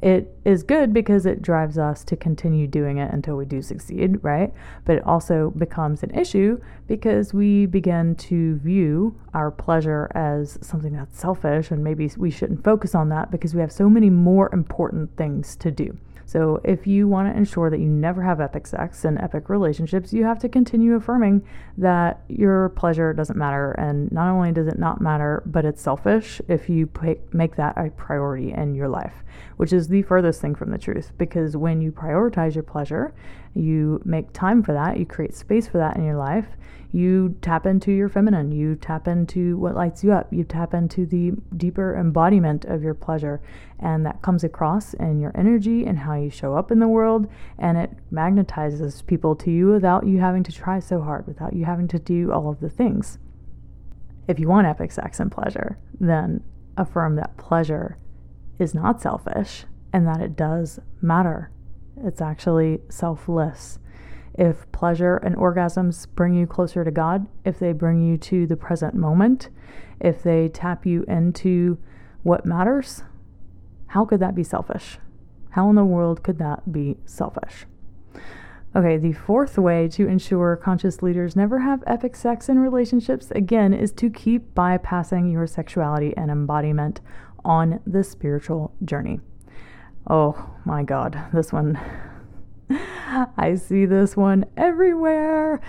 it 0.00 0.36
is 0.44 0.62
good 0.62 0.92
because 0.92 1.26
it 1.26 1.42
drives 1.42 1.76
us 1.76 2.04
to 2.04 2.16
continue 2.16 2.66
doing 2.66 2.98
it 2.98 3.12
until 3.12 3.36
we 3.36 3.44
do 3.44 3.60
succeed, 3.60 4.22
right? 4.22 4.52
But 4.84 4.96
it 4.98 5.04
also 5.04 5.50
becomes 5.50 6.02
an 6.02 6.16
issue 6.16 6.60
because 6.86 7.34
we 7.34 7.66
begin 7.66 8.14
to 8.16 8.56
view 8.58 9.18
our 9.34 9.50
pleasure 9.50 10.10
as 10.14 10.58
something 10.60 10.92
that's 10.92 11.18
selfish, 11.18 11.70
and 11.70 11.82
maybe 11.82 12.10
we 12.16 12.30
shouldn't 12.30 12.62
focus 12.62 12.94
on 12.94 13.08
that 13.08 13.30
because 13.30 13.54
we 13.54 13.60
have 13.60 13.72
so 13.72 13.88
many 13.90 14.08
more 14.08 14.48
important 14.52 15.16
things 15.16 15.56
to 15.56 15.70
do. 15.70 15.96
So, 16.28 16.60
if 16.62 16.86
you 16.86 17.08
want 17.08 17.32
to 17.32 17.34
ensure 17.34 17.70
that 17.70 17.80
you 17.80 17.88
never 17.88 18.20
have 18.20 18.38
epic 18.38 18.66
sex 18.66 19.06
and 19.06 19.18
epic 19.18 19.48
relationships, 19.48 20.12
you 20.12 20.24
have 20.24 20.38
to 20.40 20.48
continue 20.50 20.94
affirming 20.94 21.42
that 21.78 22.20
your 22.28 22.68
pleasure 22.68 23.14
doesn't 23.14 23.38
matter. 23.38 23.70
And 23.72 24.12
not 24.12 24.30
only 24.30 24.52
does 24.52 24.66
it 24.66 24.78
not 24.78 25.00
matter, 25.00 25.42
but 25.46 25.64
it's 25.64 25.80
selfish 25.80 26.42
if 26.46 26.68
you 26.68 26.90
make 27.32 27.56
that 27.56 27.78
a 27.78 27.88
priority 27.88 28.52
in 28.52 28.74
your 28.74 28.88
life, 28.88 29.24
which 29.56 29.72
is 29.72 29.88
the 29.88 30.02
furthest 30.02 30.42
thing 30.42 30.54
from 30.54 30.70
the 30.70 30.76
truth. 30.76 31.12
Because 31.16 31.56
when 31.56 31.80
you 31.80 31.92
prioritize 31.92 32.54
your 32.54 32.62
pleasure, 32.62 33.14
you 33.54 34.00
make 34.04 34.32
time 34.32 34.62
for 34.62 34.72
that, 34.72 34.98
you 34.98 35.06
create 35.06 35.34
space 35.34 35.68
for 35.68 35.78
that 35.78 35.96
in 35.96 36.04
your 36.04 36.16
life, 36.16 36.46
you 36.90 37.36
tap 37.42 37.66
into 37.66 37.92
your 37.92 38.08
feminine, 38.08 38.50
you 38.50 38.74
tap 38.74 39.06
into 39.06 39.58
what 39.58 39.74
lights 39.74 40.02
you 40.02 40.12
up, 40.12 40.32
you 40.32 40.42
tap 40.42 40.72
into 40.72 41.04
the 41.04 41.32
deeper 41.56 41.94
embodiment 41.96 42.64
of 42.64 42.82
your 42.82 42.94
pleasure. 42.94 43.42
And 43.78 44.06
that 44.06 44.22
comes 44.22 44.42
across 44.42 44.94
in 44.94 45.20
your 45.20 45.32
energy 45.34 45.84
and 45.84 45.98
how 45.98 46.14
you 46.14 46.30
show 46.30 46.54
up 46.54 46.70
in 46.70 46.78
the 46.78 46.88
world. 46.88 47.28
And 47.58 47.76
it 47.76 47.90
magnetizes 48.12 49.04
people 49.06 49.36
to 49.36 49.50
you 49.50 49.68
without 49.68 50.06
you 50.06 50.18
having 50.20 50.42
to 50.44 50.52
try 50.52 50.78
so 50.78 51.02
hard, 51.02 51.26
without 51.26 51.52
you 51.52 51.66
having 51.66 51.88
to 51.88 51.98
do 51.98 52.32
all 52.32 52.48
of 52.48 52.60
the 52.60 52.70
things. 52.70 53.18
If 54.26 54.38
you 54.38 54.48
want 54.48 54.66
epic 54.66 54.92
sex 54.92 55.20
and 55.20 55.30
pleasure, 55.30 55.78
then 56.00 56.42
affirm 56.76 57.16
that 57.16 57.36
pleasure 57.36 57.98
is 58.58 58.74
not 58.74 59.00
selfish 59.00 59.64
and 59.92 60.06
that 60.06 60.20
it 60.20 60.36
does 60.36 60.80
matter. 61.02 61.50
It's 62.04 62.20
actually 62.20 62.80
selfless 62.88 63.78
if 64.38 64.70
pleasure 64.70 65.16
and 65.16 65.36
orgasms 65.36 66.06
bring 66.14 66.32
you 66.32 66.46
closer 66.46 66.84
to 66.84 66.92
God, 66.92 67.26
if 67.44 67.58
they 67.58 67.72
bring 67.72 68.00
you 68.00 68.16
to 68.18 68.46
the 68.46 68.56
present 68.56 68.94
moment, 68.94 69.48
if 70.00 70.22
they 70.22 70.48
tap 70.48 70.86
you 70.86 71.04
into 71.08 71.76
what 72.22 72.46
matters, 72.46 73.02
how 73.88 74.04
could 74.04 74.20
that 74.20 74.36
be 74.36 74.44
selfish? 74.44 74.98
How 75.50 75.68
in 75.70 75.74
the 75.74 75.84
world 75.84 76.22
could 76.22 76.38
that 76.38 76.70
be 76.72 76.98
selfish? 77.04 77.66
Okay, 78.76 78.96
the 78.96 79.12
fourth 79.12 79.58
way 79.58 79.88
to 79.88 80.06
ensure 80.06 80.54
conscious 80.54 81.02
leaders 81.02 81.34
never 81.34 81.60
have 81.60 81.82
epic 81.86 82.14
sex 82.14 82.48
in 82.48 82.60
relationships, 82.60 83.32
again, 83.32 83.74
is 83.74 83.90
to 83.92 84.08
keep 84.08 84.54
bypassing 84.54 85.32
your 85.32 85.48
sexuality 85.48 86.16
and 86.16 86.30
embodiment 86.30 87.00
on 87.44 87.80
the 87.86 88.04
spiritual 88.04 88.72
journey. 88.84 89.20
Oh 90.08 90.50
my 90.64 90.82
God, 90.82 91.22
this 91.34 91.52
one 91.52 91.78
I 93.36 93.54
see 93.56 93.86
this 93.86 94.16
one 94.16 94.46
everywhere. 94.56 95.60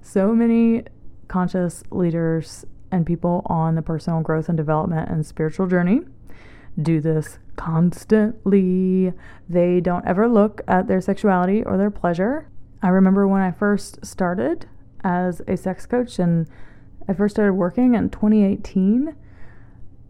So 0.00 0.34
many 0.34 0.84
conscious 1.28 1.82
leaders 1.90 2.64
and 2.90 3.06
people 3.06 3.42
on 3.46 3.74
the 3.74 3.82
personal 3.82 4.20
growth 4.20 4.48
and 4.48 4.56
development 4.56 5.08
and 5.08 5.24
spiritual 5.24 5.66
journey 5.66 6.00
do 6.80 7.00
this 7.00 7.38
constantly. 7.56 9.12
They 9.48 9.80
don't 9.80 10.06
ever 10.06 10.28
look 10.28 10.62
at 10.66 10.88
their 10.88 11.00
sexuality 11.00 11.62
or 11.62 11.76
their 11.76 11.90
pleasure. 11.90 12.48
I 12.82 12.88
remember 12.88 13.26
when 13.26 13.42
I 13.42 13.50
first 13.50 14.04
started 14.04 14.66
as 15.02 15.42
a 15.46 15.56
sex 15.56 15.86
coach 15.86 16.18
and 16.18 16.48
I 17.08 17.14
first 17.14 17.34
started 17.34 17.54
working 17.54 17.94
in 17.94 18.10
2018, 18.10 19.14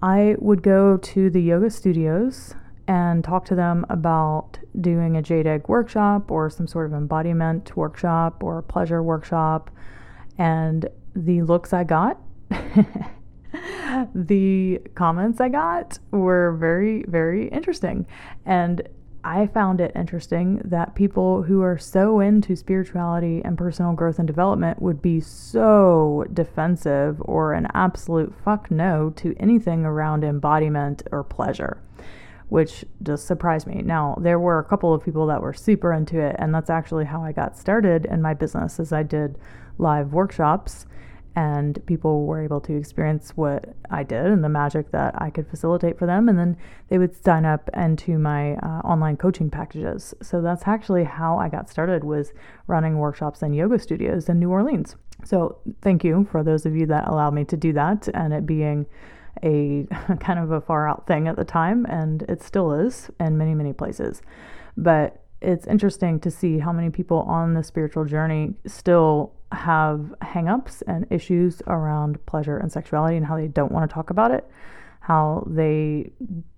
I 0.02 0.36
would 0.38 0.62
go 0.62 0.96
to 0.96 1.30
the 1.30 1.40
yoga 1.40 1.70
studios 1.70 2.54
and 2.90 3.22
talk 3.22 3.44
to 3.44 3.54
them 3.54 3.86
about 3.88 4.58
doing 4.80 5.16
a 5.16 5.22
jade 5.22 5.46
egg 5.46 5.68
workshop 5.68 6.28
or 6.28 6.50
some 6.50 6.66
sort 6.66 6.86
of 6.86 6.92
embodiment 6.92 7.76
workshop 7.76 8.42
or 8.42 8.60
pleasure 8.62 9.00
workshop. 9.00 9.70
And 10.38 10.88
the 11.14 11.42
looks 11.42 11.72
I 11.72 11.84
got, 11.84 12.20
the 14.12 14.80
comments 14.96 15.40
I 15.40 15.50
got 15.50 16.00
were 16.10 16.56
very, 16.58 17.04
very 17.06 17.46
interesting. 17.50 18.08
And 18.44 18.88
I 19.22 19.46
found 19.46 19.80
it 19.80 19.92
interesting 19.94 20.60
that 20.64 20.96
people 20.96 21.42
who 21.44 21.62
are 21.62 21.78
so 21.78 22.18
into 22.18 22.56
spirituality 22.56 23.40
and 23.44 23.56
personal 23.56 23.92
growth 23.92 24.18
and 24.18 24.26
development 24.26 24.82
would 24.82 25.00
be 25.00 25.20
so 25.20 26.24
defensive 26.32 27.18
or 27.20 27.52
an 27.52 27.68
absolute 27.72 28.34
fuck 28.44 28.68
no 28.68 29.10
to 29.10 29.36
anything 29.38 29.84
around 29.84 30.24
embodiment 30.24 31.04
or 31.12 31.22
pleasure 31.22 31.80
which 32.50 32.84
just 33.02 33.26
surprised 33.26 33.66
me. 33.66 33.80
Now, 33.82 34.16
there 34.20 34.38
were 34.38 34.58
a 34.58 34.64
couple 34.64 34.92
of 34.92 35.04
people 35.04 35.26
that 35.28 35.40
were 35.40 35.54
super 35.54 35.92
into 35.92 36.20
it, 36.20 36.36
and 36.38 36.54
that's 36.54 36.68
actually 36.68 37.06
how 37.06 37.22
I 37.22 37.32
got 37.32 37.56
started 37.56 38.06
in 38.06 38.20
my 38.20 38.34
business 38.34 38.78
as 38.78 38.92
I 38.92 39.02
did 39.02 39.38
live 39.78 40.12
workshops 40.12 40.86
and 41.36 41.84
people 41.86 42.26
were 42.26 42.42
able 42.42 42.60
to 42.60 42.76
experience 42.76 43.36
what 43.36 43.74
I 43.88 44.02
did 44.02 44.26
and 44.26 44.42
the 44.42 44.48
magic 44.48 44.90
that 44.90 45.14
I 45.16 45.30
could 45.30 45.48
facilitate 45.48 45.96
for 45.96 46.06
them 46.06 46.28
and 46.28 46.38
then 46.38 46.56
they 46.88 46.98
would 46.98 47.14
sign 47.14 47.44
up 47.44 47.70
into 47.74 48.18
my 48.18 48.54
uh, 48.56 48.80
online 48.80 49.16
coaching 49.16 49.48
packages. 49.48 50.12
So 50.22 50.42
that's 50.42 50.66
actually 50.66 51.04
how 51.04 51.38
I 51.38 51.48
got 51.48 51.70
started 51.70 52.02
was 52.02 52.32
running 52.66 52.98
workshops 52.98 53.42
in 53.42 53.52
yoga 53.52 53.78
studios 53.78 54.28
in 54.28 54.40
New 54.40 54.50
Orleans. 54.50 54.96
So 55.24 55.58
thank 55.82 56.02
you 56.02 56.26
for 56.32 56.42
those 56.42 56.66
of 56.66 56.74
you 56.74 56.86
that 56.86 57.06
allowed 57.06 57.34
me 57.34 57.44
to 57.44 57.56
do 57.56 57.72
that 57.74 58.08
and 58.12 58.32
it 58.32 58.44
being 58.44 58.86
a 59.42 59.86
kind 60.20 60.38
of 60.38 60.50
a 60.50 60.60
far 60.60 60.88
out 60.88 61.06
thing 61.06 61.28
at 61.28 61.36
the 61.36 61.44
time, 61.44 61.86
and 61.86 62.22
it 62.22 62.42
still 62.42 62.72
is 62.72 63.10
in 63.18 63.38
many, 63.38 63.54
many 63.54 63.72
places. 63.72 64.22
But 64.76 65.22
it's 65.40 65.66
interesting 65.66 66.20
to 66.20 66.30
see 66.30 66.58
how 66.58 66.72
many 66.72 66.90
people 66.90 67.18
on 67.20 67.54
the 67.54 67.62
spiritual 67.62 68.04
journey 68.04 68.54
still 68.66 69.32
have 69.52 70.14
hangups 70.22 70.82
and 70.86 71.06
issues 71.10 71.62
around 71.66 72.24
pleasure 72.26 72.58
and 72.58 72.70
sexuality 72.70 73.16
and 73.16 73.26
how 73.26 73.36
they 73.36 73.48
don't 73.48 73.72
want 73.72 73.88
to 73.88 73.92
talk 73.92 74.10
about 74.10 74.30
it, 74.30 74.48
how 75.00 75.44
they 75.50 76.12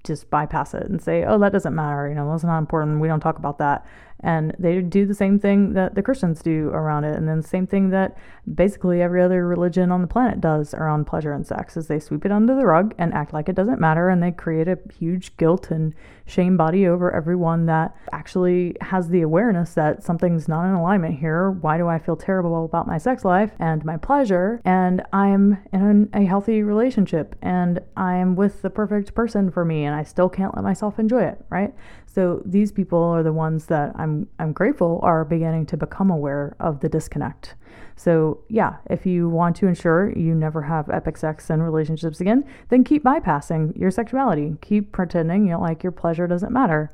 just 0.04 0.28
bypass 0.30 0.74
it 0.74 0.82
and 0.84 1.00
say, 1.00 1.24
oh, 1.24 1.38
that 1.38 1.52
doesn't 1.52 1.74
matter, 1.74 2.08
you 2.08 2.14
know, 2.14 2.30
that's 2.30 2.44
not 2.44 2.58
important, 2.58 3.00
we 3.00 3.08
don't 3.08 3.20
talk 3.20 3.38
about 3.38 3.58
that. 3.58 3.86
And 4.22 4.54
they 4.58 4.80
do 4.80 5.06
the 5.06 5.14
same 5.14 5.38
thing 5.38 5.72
that 5.72 5.94
the 5.94 6.02
Christians 6.02 6.42
do 6.42 6.68
around 6.68 7.04
it, 7.04 7.16
and 7.16 7.28
then 7.28 7.40
the 7.40 7.48
same 7.48 7.66
thing 7.66 7.90
that 7.90 8.16
basically 8.54 9.02
every 9.02 9.22
other 9.22 9.46
religion 9.46 9.90
on 9.90 10.00
the 10.00 10.08
planet 10.08 10.40
does 10.40 10.74
around 10.74 11.06
pleasure 11.06 11.32
and 11.32 11.46
sex 11.46 11.76
is 11.76 11.86
they 11.86 11.98
sweep 11.98 12.24
it 12.24 12.32
under 12.32 12.54
the 12.54 12.66
rug 12.66 12.94
and 12.98 13.12
act 13.14 13.32
like 13.32 13.48
it 13.48 13.56
doesn't 13.56 13.80
matter, 13.80 14.08
and 14.08 14.22
they 14.22 14.30
create 14.30 14.68
a 14.68 14.78
huge 14.98 15.36
guilt 15.36 15.70
and 15.70 15.94
shame 16.24 16.56
body 16.56 16.86
over 16.86 17.12
everyone 17.12 17.66
that 17.66 17.96
actually 18.12 18.76
has 18.80 19.08
the 19.08 19.22
awareness 19.22 19.74
that 19.74 20.02
something's 20.04 20.46
not 20.46 20.64
in 20.64 20.72
alignment 20.72 21.18
here. 21.18 21.50
Why 21.50 21.76
do 21.76 21.88
I 21.88 21.98
feel 21.98 22.16
terrible 22.16 22.64
about 22.64 22.86
my 22.86 22.96
sex 22.96 23.24
life 23.24 23.50
and 23.58 23.84
my 23.84 23.96
pleasure? 23.96 24.60
And 24.64 25.02
I'm 25.12 25.58
in 25.72 26.08
a 26.14 26.24
healthy 26.24 26.62
relationship 26.62 27.34
and 27.42 27.80
I'm 27.96 28.36
with 28.36 28.62
the 28.62 28.70
perfect 28.70 29.14
person 29.14 29.50
for 29.50 29.64
me, 29.64 29.84
and 29.84 29.94
I 29.94 30.04
still 30.04 30.28
can't 30.28 30.54
let 30.54 30.62
myself 30.62 30.98
enjoy 30.98 31.24
it, 31.24 31.44
right? 31.50 31.74
So 32.14 32.42
these 32.44 32.72
people 32.72 33.02
are 33.02 33.22
the 33.22 33.32
ones 33.32 33.66
that 33.66 33.92
I'm 33.96 34.28
I'm 34.38 34.52
grateful 34.52 35.00
are 35.02 35.24
beginning 35.24 35.64
to 35.66 35.78
become 35.78 36.10
aware 36.10 36.54
of 36.60 36.80
the 36.80 36.88
disconnect. 36.88 37.54
So 37.96 38.40
yeah, 38.48 38.76
if 38.90 39.06
you 39.06 39.30
want 39.30 39.56
to 39.56 39.66
ensure 39.66 40.12
you 40.12 40.34
never 40.34 40.62
have 40.62 40.90
epic 40.90 41.16
sex 41.16 41.48
and 41.48 41.62
relationships 41.64 42.20
again, 42.20 42.44
then 42.68 42.84
keep 42.84 43.02
bypassing 43.02 43.78
your 43.78 43.90
sexuality. 43.90 44.56
Keep 44.60 44.92
pretending 44.92 45.46
you 45.46 45.52
know, 45.52 45.60
like 45.60 45.82
your 45.82 45.92
pleasure 45.92 46.26
doesn't 46.26 46.52
matter. 46.52 46.90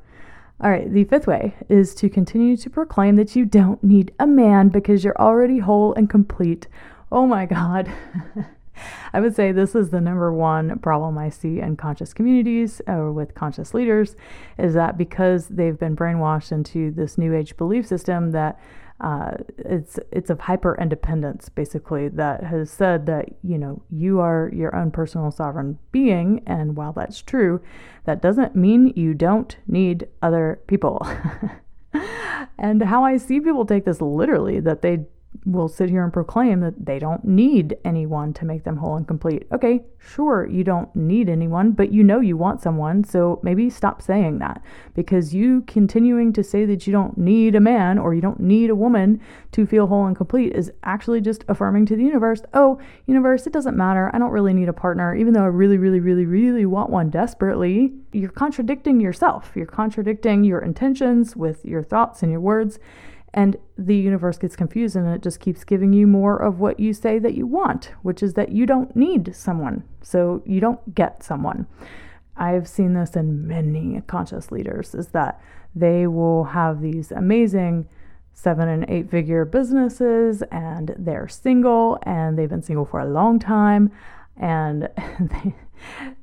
All 0.61 0.71
right, 0.71 0.93
the 0.93 1.05
fifth 1.05 1.27
way 1.27 1.55
is 1.69 1.95
to 1.97 2.09
continue 2.09 2.57
to 2.57 2.71
proclaim 2.71 3.17
that 3.17 3.35
you 3.35 3.45
don't 3.45 3.83
need 3.83 4.13
a 4.19 4.27
man 4.27 4.69
because 4.69 5.03
you're 5.03 5.21
already 5.21 5.59
whole 5.59 5.95
and 5.95 6.09
complete. 6.09 6.69
Oh 7.11 7.27
my 7.27 7.47
God. 7.47 7.93
I 9.13 9.21
would 9.21 9.35
say 9.35 9.53
this 9.53 9.75
is 9.75 9.91
the 9.91 10.01
number 10.01 10.33
one 10.33 10.79
problem 10.79 11.19
I 11.19 11.29
see 11.29 11.61
in 11.61 11.77
conscious 11.77 12.13
communities 12.13 12.81
or 12.87 13.13
with 13.13 13.35
conscious 13.35 13.75
leaders 13.75 14.17
is 14.59 14.75
that 14.75 14.99
because 14.99 15.49
they've 15.49 15.79
been 15.79 15.97
brainwashed 15.97 16.53
into 16.53 16.91
this 16.91 17.19
new 17.19 17.35
age 17.35 17.57
belief 17.57 17.87
system 17.87 18.33
that 18.33 18.59
uh, 19.01 19.31
it's 19.59 20.01
it's 20.11 20.29
of 20.29 20.41
hyper 20.41 20.77
independence 20.81 21.49
basically 21.49 22.09
that 22.09 22.43
has 22.43 22.69
said 22.69 23.07
that 23.07 23.27
you 23.45 23.57
know 23.57 23.81
you 23.91 24.19
are 24.19 24.51
your 24.53 24.75
own 24.75 24.91
personal 24.91 25.31
sovereign 25.31 25.79
being 25.93 26.43
and 26.47 26.77
while 26.77 26.93
that's 26.93 27.23
true 27.23 27.61
that 28.07 28.21
doesn't 28.21 28.57
mean 28.57 28.93
you 28.97 29.15
don't 29.15 29.57
need 29.69 30.09
other 30.21 30.59
people. 30.67 31.07
And 32.59 32.83
how 32.83 33.05
i 33.05 33.17
see 33.17 33.41
people 33.41 33.65
take 33.65 33.85
this 33.85 34.01
literally 34.01 34.61
that 34.61 34.83
they 34.83 35.07
will 35.45 35.69
sit 35.69 35.89
here 35.89 36.05
and 36.05 36.13
proclaim 36.13 36.61
that 36.61 36.85
they 36.85 36.99
don't 36.99 37.25
need 37.25 37.77
anyone 37.85 38.33
to 38.35 38.45
make 38.45 38.65
them 38.65 38.77
whole 38.77 38.97
and 38.97 39.09
complete. 39.09 39.47
Okay, 39.53 39.83
sure, 39.99 40.47
you 40.47 40.63
don't 40.63 40.95
need 40.95 41.29
anyone, 41.29 41.73
but 41.73 41.93
you 41.93 42.03
know 42.03 42.21
you 42.21 42.37
want 42.37 42.61
someone, 42.61 43.03
so 43.05 43.41
maybe 43.43 43.71
stop 43.71 44.03
saying 44.03 44.39
that 44.39 44.63
because 44.95 45.35
you 45.35 45.63
continuing 45.63 46.33
to 46.33 46.45
say 46.45 46.65
that 46.67 46.87
you 46.87 46.93
don't 46.93 47.17
need 47.17 47.55
a 47.55 47.61
man 47.61 47.99
or 47.99 48.15
you 48.15 48.21
don't 48.21 48.41
need 48.41 48.69
a 48.69 48.75
woman 48.75 49.21
to 49.53 49.67
feel 49.67 49.87
whole 49.87 50.07
and 50.07 50.17
complete 50.17 50.53
is 50.55 50.71
actually 50.83 51.21
just 51.21 51.45
affirming 51.49 51.87
to 51.87 51.97
the 51.97 52.05
universe, 52.05 52.43
oh, 52.53 52.79
universe, 53.07 53.47
it 53.47 53.53
doesn't 53.53 53.77
matter. 53.77 54.11
I 54.13 54.19
don't 54.19 54.31
really 54.33 54.55
need 54.55 54.69
a 54.69 54.75
partner, 54.75 55.15
even 55.15 55.33
though 55.33 55.45
I 55.45 55.47
really, 55.47 55.79
really, 55.79 56.01
really, 56.01 56.27
really 56.27 56.67
want 56.67 56.91
one 56.91 57.11
desperately. 57.11 57.95
You're 58.13 58.31
contradicting 58.31 59.01
yourself, 59.01 59.53
you're 59.55 59.67
contradicting 59.67 60.45
your 60.45 60.61
intentions 60.61 61.37
with 61.37 61.65
your 61.65 61.83
thoughts 61.83 62.23
and 62.23 62.31
your 62.31 62.41
words. 62.41 62.79
And 63.35 63.57
the 63.77 63.97
universe 63.97 64.39
gets 64.39 64.57
confused 64.57 64.97
and 64.97 65.07
it 65.07 65.23
just 65.23 65.41
keeps 65.41 65.63
giving 65.65 65.93
you 65.93 66.07
more 66.07 66.37
of 66.37 66.61
what 66.61 66.81
you 66.81 66.93
say 66.93 67.19
that 67.19 67.35
you 67.35 67.47
want, 67.47 67.93
which 68.03 68.23
is 68.23 68.35
that 68.35 68.53
you 68.53 68.65
don't 68.65 68.95
need 68.97 69.35
someone. 69.37 69.85
So 70.03 70.43
you 70.47 70.61
don't 70.61 70.95
get 70.95 71.23
someone. 71.23 71.67
I've 72.37 72.69
seen 72.69 72.95
this 72.95 73.17
in 73.17 73.47
many 73.47 74.01
conscious 74.07 74.51
leaders 74.51 74.95
is 74.95 75.09
that 75.09 75.41
they 75.75 76.07
will 76.07 76.45
have 76.45 76.81
these 76.81 77.11
amazing 77.13 77.89
seven 78.33 78.69
and 78.69 78.87
eight 78.89 79.11
figure 79.11 79.45
businesses 79.45 80.43
and 80.53 80.95
they're 80.97 81.27
single 81.29 81.99
and 82.05 82.39
they've 82.39 82.49
been 82.49 82.63
single 82.63 82.85
for 82.85 83.01
a 83.01 83.09
long 83.09 83.39
time. 83.39 83.91
And 84.37 84.83
they, 85.21 85.55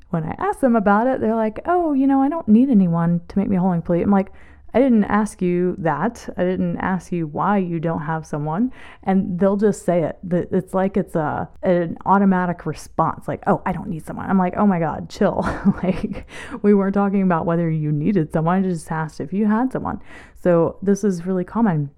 when 0.09 0.23
I 0.23 0.35
ask 0.39 0.61
them 0.61 0.75
about 0.75 1.07
it, 1.07 1.19
they're 1.19 1.35
like, 1.35 1.59
oh, 1.65 1.93
you 1.93 2.07
know, 2.07 2.21
I 2.21 2.29
don't 2.29 2.47
need 2.47 2.69
anyone 2.69 3.21
to 3.27 3.37
make 3.37 3.49
me 3.49 3.57
whole 3.57 3.71
and 3.71 3.83
complete. 3.83 4.01
I'm 4.01 4.11
like, 4.11 4.31
I 4.75 4.79
didn't 4.79 5.05
ask 5.05 5.41
you 5.41 5.73
that. 5.77 6.27
I 6.35 6.43
didn't 6.43 6.79
ask 6.79 7.13
you 7.13 7.27
why 7.27 7.59
you 7.59 7.79
don't 7.79 8.01
have 8.01 8.25
someone. 8.25 8.73
And 9.03 9.39
they'll 9.39 9.55
just 9.55 9.85
say 9.85 10.03
it. 10.03 10.19
It's 10.29 10.73
like 10.73 10.97
it's 10.97 11.15
a 11.15 11.47
an 11.63 11.97
automatic 12.05 12.65
response, 12.65 13.25
like, 13.25 13.41
oh, 13.47 13.61
I 13.65 13.71
don't 13.71 13.87
need 13.87 14.05
someone. 14.05 14.29
I'm 14.29 14.37
like, 14.37 14.57
oh 14.57 14.67
my 14.67 14.79
God, 14.79 15.09
chill. 15.09 15.47
like, 15.83 16.27
we 16.61 16.73
weren't 16.73 16.93
talking 16.93 17.21
about 17.21 17.45
whether 17.45 17.69
you 17.69 17.93
needed 17.93 18.33
someone. 18.33 18.65
I 18.65 18.67
just 18.67 18.91
asked 18.91 19.21
if 19.21 19.31
you 19.31 19.45
had 19.45 19.71
someone. 19.71 20.01
So, 20.33 20.77
this 20.81 21.05
is 21.05 21.25
really 21.25 21.45
common 21.45 21.89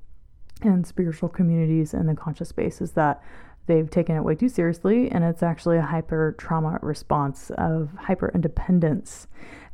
in 0.61 0.83
spiritual 0.83 1.29
communities 1.29 1.95
and 1.95 2.07
the 2.07 2.13
conscious 2.13 2.49
space 2.49 2.79
is 2.79 2.91
that 2.91 3.23
they've 3.65 3.89
taken 3.89 4.15
it 4.15 4.23
way 4.23 4.35
too 4.35 4.49
seriously 4.49 5.09
and 5.11 5.23
it's 5.23 5.43
actually 5.43 5.77
a 5.77 5.81
hyper 5.81 6.35
trauma 6.37 6.79
response 6.81 7.51
of 7.57 7.91
hyper 7.99 8.31
independence 8.33 9.27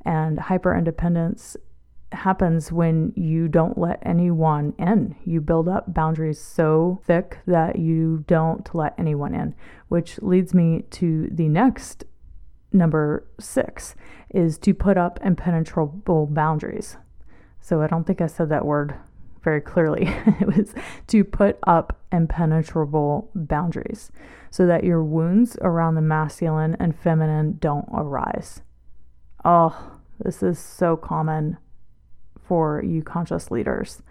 and 0.03 0.39
hyper 0.39 0.75
independence 0.75 1.55
happens 2.13 2.71
when 2.71 3.13
you 3.15 3.47
don't 3.47 3.77
let 3.77 3.99
anyone 4.03 4.73
in. 4.77 5.15
You 5.25 5.41
build 5.41 5.67
up 5.67 5.93
boundaries 5.93 6.39
so 6.39 7.01
thick 7.05 7.39
that 7.47 7.77
you 7.77 8.23
don't 8.27 8.73
let 8.73 8.93
anyone 8.97 9.33
in, 9.33 9.55
which 9.87 10.21
leads 10.21 10.53
me 10.53 10.83
to 10.91 11.29
the 11.31 11.47
next 11.47 12.05
number 12.71 13.27
six 13.39 13.95
is 14.29 14.57
to 14.57 14.73
put 14.73 14.97
up 14.97 15.19
impenetrable 15.23 16.25
boundaries. 16.25 16.97
So 17.61 17.81
I 17.81 17.87
don't 17.87 18.05
think 18.05 18.19
I 18.19 18.27
said 18.27 18.49
that 18.49 18.65
word 18.65 18.95
very 19.43 19.61
clearly. 19.61 20.03
it 20.41 20.55
was 20.55 20.73
to 21.07 21.23
put 21.23 21.59
up 21.63 21.99
impenetrable 22.11 23.29
boundaries 23.35 24.11
so 24.49 24.65
that 24.65 24.83
your 24.83 25.03
wounds 25.03 25.57
around 25.61 25.95
the 25.95 26.01
masculine 26.01 26.75
and 26.79 26.97
feminine 26.97 27.57
don't 27.59 27.87
arise. 27.93 28.61
Oh, 29.45 29.99
this 30.19 30.41
is 30.41 30.57
so 30.59 30.95
common 30.95 31.57
for 32.53 32.83
you 32.83 33.01
conscious 33.01 33.49
leaders. 33.49 34.03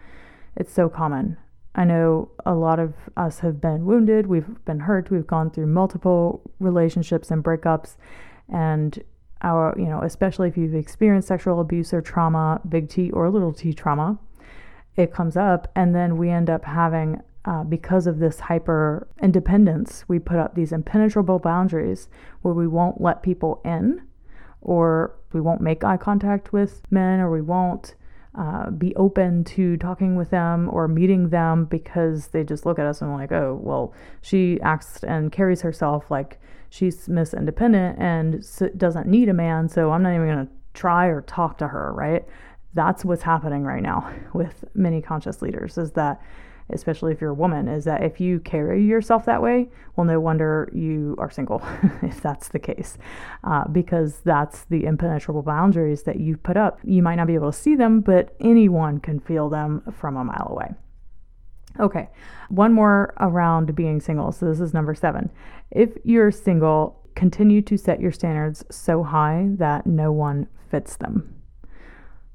It's 0.56 0.72
so 0.72 0.88
common. 0.88 1.36
I 1.76 1.84
know 1.84 2.32
a 2.44 2.56
lot 2.56 2.80
of 2.80 2.94
us 3.16 3.38
have 3.38 3.60
been 3.60 3.86
wounded, 3.86 4.26
we've 4.26 4.64
been 4.64 4.80
hurt, 4.80 5.12
we've 5.12 5.28
gone 5.28 5.48
through 5.48 5.68
multiple 5.68 6.42
relationships 6.58 7.30
and 7.30 7.44
breakups 7.44 7.94
and 8.48 9.00
our, 9.42 9.76
you 9.78 9.84
know, 9.84 10.02
especially 10.02 10.48
if 10.48 10.56
you've 10.56 10.74
experienced 10.74 11.28
sexual 11.28 11.60
abuse 11.60 11.94
or 11.94 12.02
trauma, 12.02 12.60
big 12.68 12.88
T 12.88 13.12
or 13.12 13.30
little 13.30 13.52
t 13.52 13.72
trauma, 13.72 14.18
it 14.96 15.14
comes 15.14 15.36
up 15.36 15.70
and 15.76 15.94
then 15.94 16.16
we 16.16 16.28
end 16.28 16.50
up 16.50 16.64
having 16.64 17.22
uh, 17.44 17.62
because 17.62 18.08
of 18.08 18.18
this 18.18 18.40
hyper 18.40 19.06
independence, 19.22 20.04
we 20.08 20.18
put 20.18 20.38
up 20.38 20.56
these 20.56 20.72
impenetrable 20.72 21.38
boundaries 21.38 22.08
where 22.40 22.54
we 22.54 22.66
won't 22.66 23.00
let 23.00 23.22
people 23.22 23.60
in, 23.64 24.02
or 24.60 25.14
we 25.32 25.40
won't 25.40 25.60
make 25.60 25.84
eye 25.84 25.96
contact 25.96 26.52
with 26.52 26.82
men, 26.90 27.20
or 27.20 27.30
we 27.30 27.40
won't 27.40 27.94
uh, 28.34 28.70
be 28.70 28.94
open 28.96 29.44
to 29.44 29.76
talking 29.76 30.16
with 30.16 30.30
them 30.30 30.68
or 30.72 30.88
meeting 30.88 31.28
them 31.28 31.66
because 31.66 32.28
they 32.28 32.42
just 32.42 32.64
look 32.64 32.78
at 32.78 32.86
us 32.86 33.02
and 33.02 33.12
like, 33.12 33.30
oh, 33.30 33.60
well, 33.62 33.92
she 34.22 34.58
acts 34.62 35.02
and 35.04 35.30
carries 35.30 35.60
herself 35.60 36.10
like 36.10 36.40
she's 36.70 37.08
Miss 37.08 37.34
Independent 37.34 37.98
and 37.98 38.42
doesn't 38.78 39.06
need 39.06 39.28
a 39.28 39.34
man, 39.34 39.68
so 39.68 39.92
I'm 39.92 40.02
not 40.02 40.14
even 40.14 40.26
going 40.26 40.46
to 40.46 40.52
try 40.72 41.06
or 41.06 41.20
talk 41.22 41.58
to 41.58 41.68
her, 41.68 41.92
right? 41.92 42.24
That's 42.72 43.04
what's 43.04 43.22
happening 43.22 43.64
right 43.64 43.82
now 43.82 44.10
with 44.32 44.64
many 44.74 45.02
conscious 45.02 45.42
leaders 45.42 45.76
is 45.76 45.92
that 45.92 46.22
especially 46.70 47.12
if 47.12 47.20
you're 47.20 47.30
a 47.30 47.34
woman, 47.34 47.68
is 47.68 47.84
that 47.84 48.02
if 48.02 48.20
you 48.20 48.40
carry 48.40 48.84
yourself 48.84 49.24
that 49.26 49.42
way, 49.42 49.68
well, 49.96 50.04
no 50.04 50.20
wonder 50.20 50.70
you 50.74 51.14
are 51.18 51.30
single, 51.30 51.62
if 52.02 52.20
that's 52.20 52.48
the 52.48 52.58
case, 52.58 52.98
uh, 53.44 53.66
because 53.68 54.20
that's 54.24 54.64
the 54.64 54.84
impenetrable 54.84 55.42
boundaries 55.42 56.02
that 56.04 56.20
you've 56.20 56.42
put 56.42 56.56
up. 56.56 56.78
You 56.84 57.02
might 57.02 57.16
not 57.16 57.26
be 57.26 57.34
able 57.34 57.52
to 57.52 57.58
see 57.58 57.74
them, 57.74 58.00
but 58.00 58.34
anyone 58.40 59.00
can 59.00 59.20
feel 59.20 59.48
them 59.48 59.82
from 59.96 60.16
a 60.16 60.24
mile 60.24 60.48
away. 60.50 60.74
Okay, 61.80 62.08
one 62.48 62.72
more 62.72 63.14
around 63.18 63.74
being 63.74 64.00
single. 64.00 64.30
So 64.32 64.46
this 64.46 64.60
is 64.60 64.74
number 64.74 64.94
seven. 64.94 65.30
If 65.70 65.96
you're 66.04 66.30
single, 66.30 67.00
continue 67.14 67.62
to 67.62 67.76
set 67.76 68.00
your 68.00 68.12
standards 68.12 68.64
so 68.70 69.02
high 69.02 69.48
that 69.52 69.86
no 69.86 70.12
one 70.12 70.48
fits 70.70 70.96
them. 70.96 71.34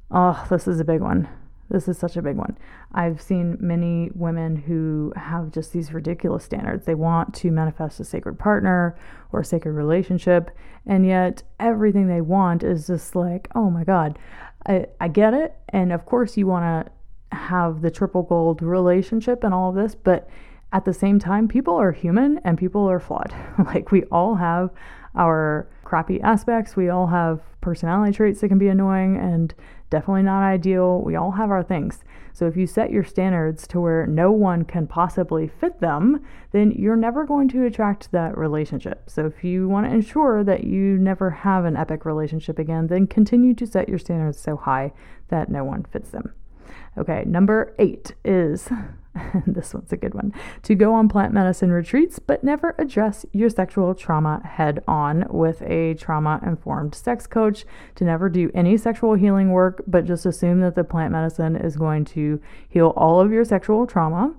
Oh, 0.10 0.46
this 0.50 0.68
is 0.68 0.80
a 0.80 0.86
big 0.86 1.02
one. 1.02 1.28
This 1.70 1.88
is 1.88 1.98
such 1.98 2.16
a 2.16 2.22
big 2.22 2.38
one. 2.38 2.58
I've 2.94 3.22
seen 3.22 3.58
many 3.60 4.10
women 4.16 4.56
who 4.56 5.12
have 5.16 5.52
just 5.52 5.74
these 5.74 5.94
ridiculous 5.94 6.44
standards. 6.44 6.86
They 6.86 6.96
want 6.96 7.34
to 7.36 7.52
manifest 7.52 8.00
a 8.00 8.06
sacred 8.06 8.40
partner 8.40 8.96
or 9.32 9.42
a 9.42 9.46
sacred 9.46 9.74
relationship, 9.74 10.52
and 10.86 11.06
yet 11.06 11.44
everything 11.60 12.08
they 12.08 12.22
want 12.22 12.64
is 12.64 12.88
just 12.88 13.16
like, 13.16 13.50
oh 13.54 13.70
my 13.70 13.84
God, 13.84 14.18
I, 14.66 14.86
I 15.00 15.08
get 15.10 15.34
it. 15.34 15.56
And 15.70 15.92
of 15.92 16.06
course, 16.06 16.38
you 16.38 16.48
want 16.48 16.88
to 16.88 17.38
have 17.38 17.82
the 17.82 17.92
triple 17.92 18.24
gold 18.24 18.62
relationship 18.62 19.44
and 19.44 19.54
all 19.54 19.70
of 19.70 19.76
this, 19.76 19.94
but 19.96 20.30
at 20.72 20.86
the 20.86 20.94
same 20.94 21.20
time, 21.20 21.48
people 21.48 21.76
are 21.76 21.92
human 21.92 22.40
and 22.44 22.58
people 22.58 22.90
are 22.90 23.00
flawed. 23.00 23.34
like, 23.66 23.92
we 23.92 24.04
all 24.06 24.36
have 24.36 24.70
our 25.16 25.68
crappy 25.88 26.20
aspects, 26.22 26.76
we 26.76 26.90
all 26.90 27.08
have 27.08 27.40
personality 27.62 28.14
traits 28.14 28.42
that 28.42 28.50
can 28.50 28.58
be 28.58 28.68
annoying 28.68 29.16
and 29.16 29.56
definitely 29.90 30.22
not 30.22 30.44
ideal. 30.44 31.02
We 31.02 31.16
all 31.16 31.32
have 31.32 31.50
our 31.50 31.64
things. 31.64 32.04
So 32.34 32.46
if 32.46 32.58
you 32.58 32.68
set 32.68 32.92
your 32.92 33.06
standards 33.06 33.66
to 33.68 33.80
where 33.80 34.06
no 34.06 34.30
one 34.30 34.66
can 34.66 34.86
possibly 34.86 35.48
fit 35.48 35.80
them, 35.80 36.26
then 36.52 36.72
you're 36.72 36.98
never 36.98 37.26
going 37.26 37.48
to 37.50 37.66
attract 37.66 38.12
that 38.12 38.38
relationship. 38.38 39.10
So 39.10 39.26
if 39.26 39.46
you 39.46 39.70
want 39.70 39.88
to 39.88 39.94
ensure 39.94 40.44
that 40.44 40.66
you 40.66 40.98
never 40.98 41.30
have 41.30 41.64
an 41.64 41.78
epic 41.78 42.04
relationship 42.04 42.60
again, 42.60 42.88
then 42.88 43.08
continue 43.08 43.54
to 43.54 43.66
set 43.66 43.88
your 43.88 43.98
standards 43.98 44.42
so 44.42 44.58
high 44.58 44.92
that 45.30 45.50
no 45.50 45.64
one 45.64 45.86
fits 45.86 46.10
them. 46.10 46.34
Okay, 46.98 47.24
number 47.26 47.76
eight 47.78 48.14
is 48.26 48.70
this 49.48 49.74
one's 49.74 49.92
a 49.92 49.98
good 49.98 50.14
one 50.14 50.34
to 50.64 50.76
go 50.76 50.94
on 50.94 51.10
plant 51.10 51.34
medicine 51.34 51.72
retreats, 51.72 52.20
but 52.20 52.44
never 52.44 52.76
address 52.78 53.26
your 53.34 53.50
sexual 53.50 53.94
trauma 53.96 54.42
head 54.46 54.84
on 54.88 55.26
with 55.30 55.62
a 55.64 55.94
trauma 55.96 56.40
informed 56.46 56.96
sex 56.96 57.28
coach, 57.28 57.66
to 57.96 58.04
never 58.04 58.30
do 58.30 58.52
any 58.54 58.78
sexual 58.78 59.14
healing 59.14 59.52
work, 59.52 59.84
but 59.88 60.06
just 60.06 60.26
assume 60.26 60.62
that 60.62 60.76
the 60.76 60.84
plant 60.84 61.12
medicine 61.12 61.56
is 61.56 61.76
going 61.76 62.06
to 62.06 62.42
heal 62.68 62.94
all 62.96 63.20
of 63.22 63.32
your 63.32 63.46
sexual 63.46 63.86
trauma. 63.86 64.34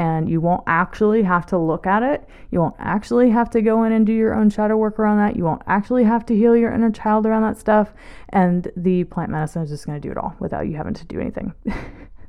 And 0.00 0.30
you 0.30 0.40
won't 0.40 0.62
actually 0.66 1.22
have 1.22 1.44
to 1.46 1.58
look 1.58 1.86
at 1.86 2.02
it. 2.02 2.26
You 2.50 2.60
won't 2.60 2.76
actually 2.78 3.28
have 3.30 3.50
to 3.50 3.60
go 3.60 3.84
in 3.84 3.92
and 3.92 4.06
do 4.06 4.14
your 4.14 4.34
own 4.34 4.48
shadow 4.48 4.76
work 4.76 4.98
around 4.98 5.18
that. 5.18 5.36
You 5.36 5.44
won't 5.44 5.62
actually 5.66 6.04
have 6.04 6.24
to 6.26 6.34
heal 6.34 6.56
your 6.56 6.72
inner 6.72 6.90
child 6.90 7.26
around 7.26 7.42
that 7.42 7.58
stuff. 7.58 7.92
And 8.30 8.70
the 8.76 9.04
plant 9.04 9.30
medicine 9.30 9.62
is 9.62 9.68
just 9.68 9.84
going 9.84 10.00
to 10.00 10.08
do 10.08 10.10
it 10.10 10.16
all 10.16 10.34
without 10.40 10.66
you 10.66 10.76
having 10.76 10.94
to 10.94 11.04
do 11.04 11.20
anything. 11.20 11.52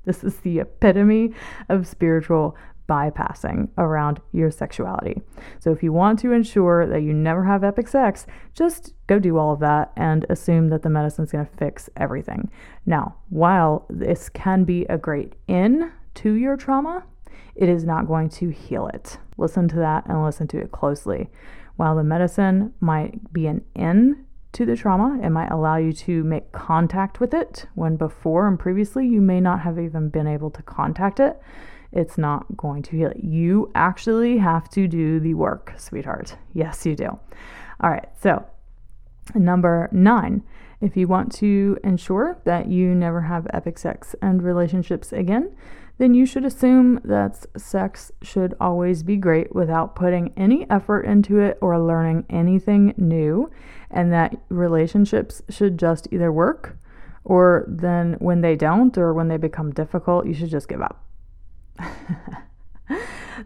This 0.03 0.23
is 0.23 0.37
the 0.37 0.59
epitome 0.59 1.33
of 1.69 1.85
spiritual 1.85 2.57
bypassing 2.89 3.69
around 3.77 4.19
your 4.31 4.51
sexuality. 4.51 5.21
So, 5.59 5.71
if 5.71 5.83
you 5.83 5.93
want 5.93 6.19
to 6.19 6.33
ensure 6.33 6.87
that 6.87 7.03
you 7.03 7.13
never 7.13 7.43
have 7.45 7.63
epic 7.63 7.87
sex, 7.87 8.25
just 8.53 8.93
go 9.07 9.19
do 9.19 9.37
all 9.37 9.53
of 9.53 9.59
that 9.59 9.91
and 9.95 10.25
assume 10.29 10.69
that 10.69 10.81
the 10.81 10.89
medicine's 10.89 11.31
going 11.31 11.45
to 11.45 11.57
fix 11.57 11.89
everything. 11.95 12.49
Now, 12.85 13.15
while 13.29 13.85
this 13.89 14.27
can 14.27 14.63
be 14.63 14.85
a 14.85 14.97
great 14.97 15.35
in 15.47 15.91
to 16.15 16.33
your 16.33 16.57
trauma, 16.57 17.03
it 17.61 17.69
is 17.69 17.85
not 17.85 18.07
going 18.07 18.27
to 18.27 18.49
heal 18.49 18.87
it. 18.87 19.17
Listen 19.37 19.67
to 19.69 19.75
that 19.77 20.05
and 20.07 20.23
listen 20.23 20.47
to 20.47 20.57
it 20.57 20.71
closely. 20.71 21.29
While 21.75 21.95
the 21.95 22.03
medicine 22.03 22.73
might 22.79 23.31
be 23.31 23.47
an 23.47 23.63
in 23.75 24.25
to 24.53 24.65
the 24.65 24.75
trauma. 24.75 25.19
It 25.23 25.29
might 25.29 25.51
allow 25.51 25.77
you 25.77 25.93
to 25.93 26.23
make 26.23 26.51
contact 26.51 27.19
with 27.19 27.33
it 27.33 27.67
when 27.75 27.95
before 27.95 28.47
and 28.47 28.59
previously 28.59 29.07
you 29.07 29.21
may 29.21 29.39
not 29.39 29.61
have 29.61 29.79
even 29.79 30.09
been 30.09 30.27
able 30.27 30.51
to 30.51 30.61
contact 30.63 31.19
it. 31.19 31.39
It's 31.91 32.17
not 32.17 32.57
going 32.57 32.83
to 32.83 32.97
heal 32.97 33.11
it. 33.11 33.23
You 33.23 33.71
actually 33.75 34.37
have 34.37 34.69
to 34.71 34.87
do 34.87 35.19
the 35.19 35.33
work, 35.33 35.73
sweetheart. 35.77 36.35
Yes, 36.53 36.85
you 36.85 36.95
do. 36.95 37.19
All 37.79 37.89
right, 37.89 38.07
so 38.21 38.45
number 39.35 39.89
nine. 39.91 40.43
If 40.79 40.97
you 40.97 41.07
want 41.07 41.31
to 41.35 41.77
ensure 41.83 42.39
that 42.45 42.67
you 42.67 42.95
never 42.95 43.21
have 43.21 43.45
epic 43.53 43.77
sex 43.77 44.15
and 44.21 44.41
relationships 44.41 45.13
again, 45.13 45.55
then 46.01 46.15
you 46.15 46.25
should 46.25 46.43
assume 46.43 46.99
that 47.03 47.45
sex 47.55 48.11
should 48.23 48.55
always 48.59 49.03
be 49.03 49.15
great 49.15 49.53
without 49.53 49.95
putting 49.95 50.33
any 50.35 50.67
effort 50.67 51.01
into 51.01 51.39
it 51.39 51.59
or 51.61 51.79
learning 51.79 52.25
anything 52.27 52.91
new, 52.97 53.47
and 53.91 54.11
that 54.11 54.35
relationships 54.49 55.43
should 55.47 55.77
just 55.77 56.07
either 56.11 56.31
work 56.31 56.75
or 57.23 57.65
then 57.67 58.13
when 58.13 58.41
they 58.41 58.55
don't 58.55 58.97
or 58.97 59.13
when 59.13 59.27
they 59.27 59.37
become 59.37 59.69
difficult, 59.69 60.25
you 60.25 60.33
should 60.33 60.49
just 60.49 60.67
give 60.67 60.81
up. 60.81 61.05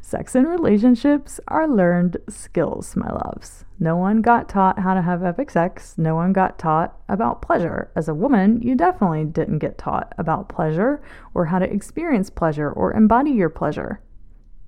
Sex 0.01 0.35
and 0.35 0.47
relationships 0.47 1.39
are 1.47 1.67
learned 1.67 2.17
skills, 2.29 2.95
my 2.95 3.09
loves. 3.09 3.65
No 3.79 3.95
one 3.97 4.21
got 4.21 4.47
taught 4.47 4.79
how 4.79 4.93
to 4.93 5.01
have 5.01 5.23
epic 5.23 5.51
sex. 5.51 5.97
No 5.97 6.15
one 6.15 6.33
got 6.33 6.57
taught 6.57 6.97
about 7.09 7.41
pleasure. 7.41 7.91
As 7.95 8.07
a 8.07 8.13
woman, 8.13 8.61
you 8.61 8.75
definitely 8.75 9.25
didn't 9.25 9.59
get 9.59 9.77
taught 9.77 10.13
about 10.17 10.49
pleasure 10.49 11.01
or 11.33 11.45
how 11.45 11.59
to 11.59 11.71
experience 11.71 12.29
pleasure 12.29 12.71
or 12.71 12.93
embody 12.93 13.31
your 13.31 13.49
pleasure. 13.49 14.01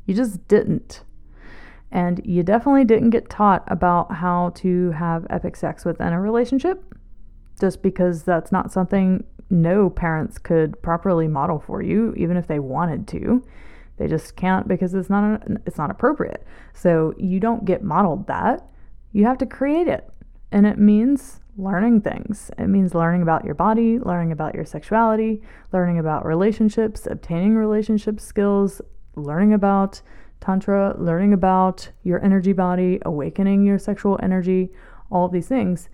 You 0.06 0.14
just 0.14 0.48
didn't. 0.48 1.04
And 1.92 2.22
you 2.26 2.44
definitely 2.44 2.84
didn't 2.84 3.12
get 3.12 3.30
taught 3.30 3.64
about 3.68 4.12
how 4.16 4.52
to 4.56 4.92
have 4.92 5.26
epic 5.30 5.56
sex 5.56 5.86
within 5.86 6.12
a 6.12 6.20
relationship, 6.20 6.84
just 7.60 7.82
because 7.82 8.24
that's 8.24 8.52
not 8.52 8.72
something 8.72 9.24
no 9.50 9.90
parents 9.90 10.38
could 10.38 10.82
properly 10.82 11.30
model 11.30 11.60
for 11.60 11.82
you, 11.82 12.14
even 12.18 12.36
if 12.36 12.48
they 12.48 12.60
wanted 12.60 13.08
to. 13.08 13.42
They 13.98 14.08
just 14.08 14.36
can't 14.36 14.68
because 14.68 14.94
it's 14.94 15.10
not 15.10 15.24
a, 15.24 15.58
it's 15.66 15.78
not 15.78 15.92
appropriate. 15.92 16.46
So 16.74 17.14
you 17.18 17.40
don't 17.40 17.66
get 17.66 17.84
modeled 17.84 18.28
that. 18.28 18.68
You 19.12 19.26
have 19.26 19.38
to 19.40 19.46
create 19.46 19.88
it. 19.88 20.10
And 20.52 20.66
it 20.66 20.78
means 20.78 21.42
learning 21.58 22.02
things. 22.02 22.52
It 22.58 22.68
means 22.68 22.94
learning 22.94 23.24
about 23.24 23.44
your 23.44 23.56
body, 23.56 24.00
learning 24.00 24.32
about 24.32 24.54
your 24.54 24.66
sexuality, 24.66 25.42
learning 25.74 25.98
about 25.98 26.26
relationships, 26.26 27.08
obtaining 27.08 27.56
relationship 27.56 28.20
skills, 28.20 28.82
learning 29.16 29.54
about 29.54 30.02
tantra, 30.40 30.96
learning 31.00 31.34
about 31.34 31.90
your 32.04 32.24
energy 32.24 32.54
body, 32.54 33.00
awakening 33.04 33.66
your 33.66 33.80
sexual 33.80 34.20
energy, 34.22 34.70
all 35.10 35.26
of 35.26 35.32
these 35.32 35.48
things. 35.48 35.90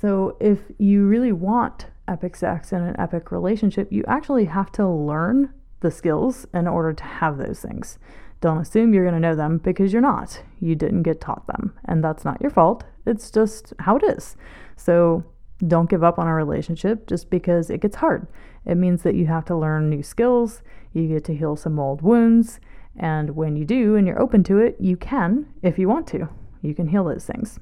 So 0.00 0.36
if 0.40 0.58
you 0.78 1.06
really 1.06 1.32
want 1.32 1.86
epic 2.06 2.36
sex 2.36 2.72
and 2.72 2.86
an 2.86 3.00
epic 3.00 3.32
relationship, 3.32 3.90
you 3.90 4.04
actually 4.06 4.44
have 4.44 4.70
to 4.72 4.86
learn 4.86 5.52
the 5.80 5.90
skills 5.90 6.46
in 6.52 6.66
order 6.66 6.92
to 6.92 7.04
have 7.04 7.38
those 7.38 7.60
things. 7.60 7.98
Don't 8.40 8.58
assume 8.58 8.94
you're 8.94 9.04
going 9.04 9.20
to 9.20 9.28
know 9.28 9.34
them 9.34 9.58
because 9.58 9.92
you're 9.92 10.02
not. 10.02 10.42
You 10.60 10.74
didn't 10.74 11.02
get 11.02 11.20
taught 11.20 11.46
them, 11.46 11.74
and 11.84 12.02
that's 12.04 12.24
not 12.24 12.40
your 12.40 12.50
fault. 12.50 12.84
It's 13.04 13.30
just 13.30 13.72
how 13.80 13.96
it 13.96 14.04
is. 14.04 14.36
So 14.76 15.24
don't 15.66 15.90
give 15.90 16.04
up 16.04 16.18
on 16.18 16.28
a 16.28 16.34
relationship 16.34 17.06
just 17.06 17.30
because 17.30 17.68
it 17.68 17.80
gets 17.80 17.96
hard. 17.96 18.28
It 18.64 18.76
means 18.76 19.02
that 19.02 19.16
you 19.16 19.26
have 19.26 19.44
to 19.46 19.56
learn 19.56 19.90
new 19.90 20.02
skills, 20.02 20.62
you 20.92 21.08
get 21.08 21.24
to 21.24 21.34
heal 21.34 21.56
some 21.56 21.78
old 21.78 22.02
wounds, 22.02 22.60
and 22.96 23.30
when 23.30 23.56
you 23.56 23.64
do 23.64 23.96
and 23.96 24.06
you're 24.06 24.20
open 24.20 24.44
to 24.44 24.58
it, 24.58 24.76
you 24.78 24.96
can, 24.96 25.46
if 25.62 25.78
you 25.78 25.88
want 25.88 26.06
to, 26.08 26.28
you 26.62 26.74
can 26.74 26.88
heal 26.88 27.04
those 27.04 27.24
things. 27.24 27.58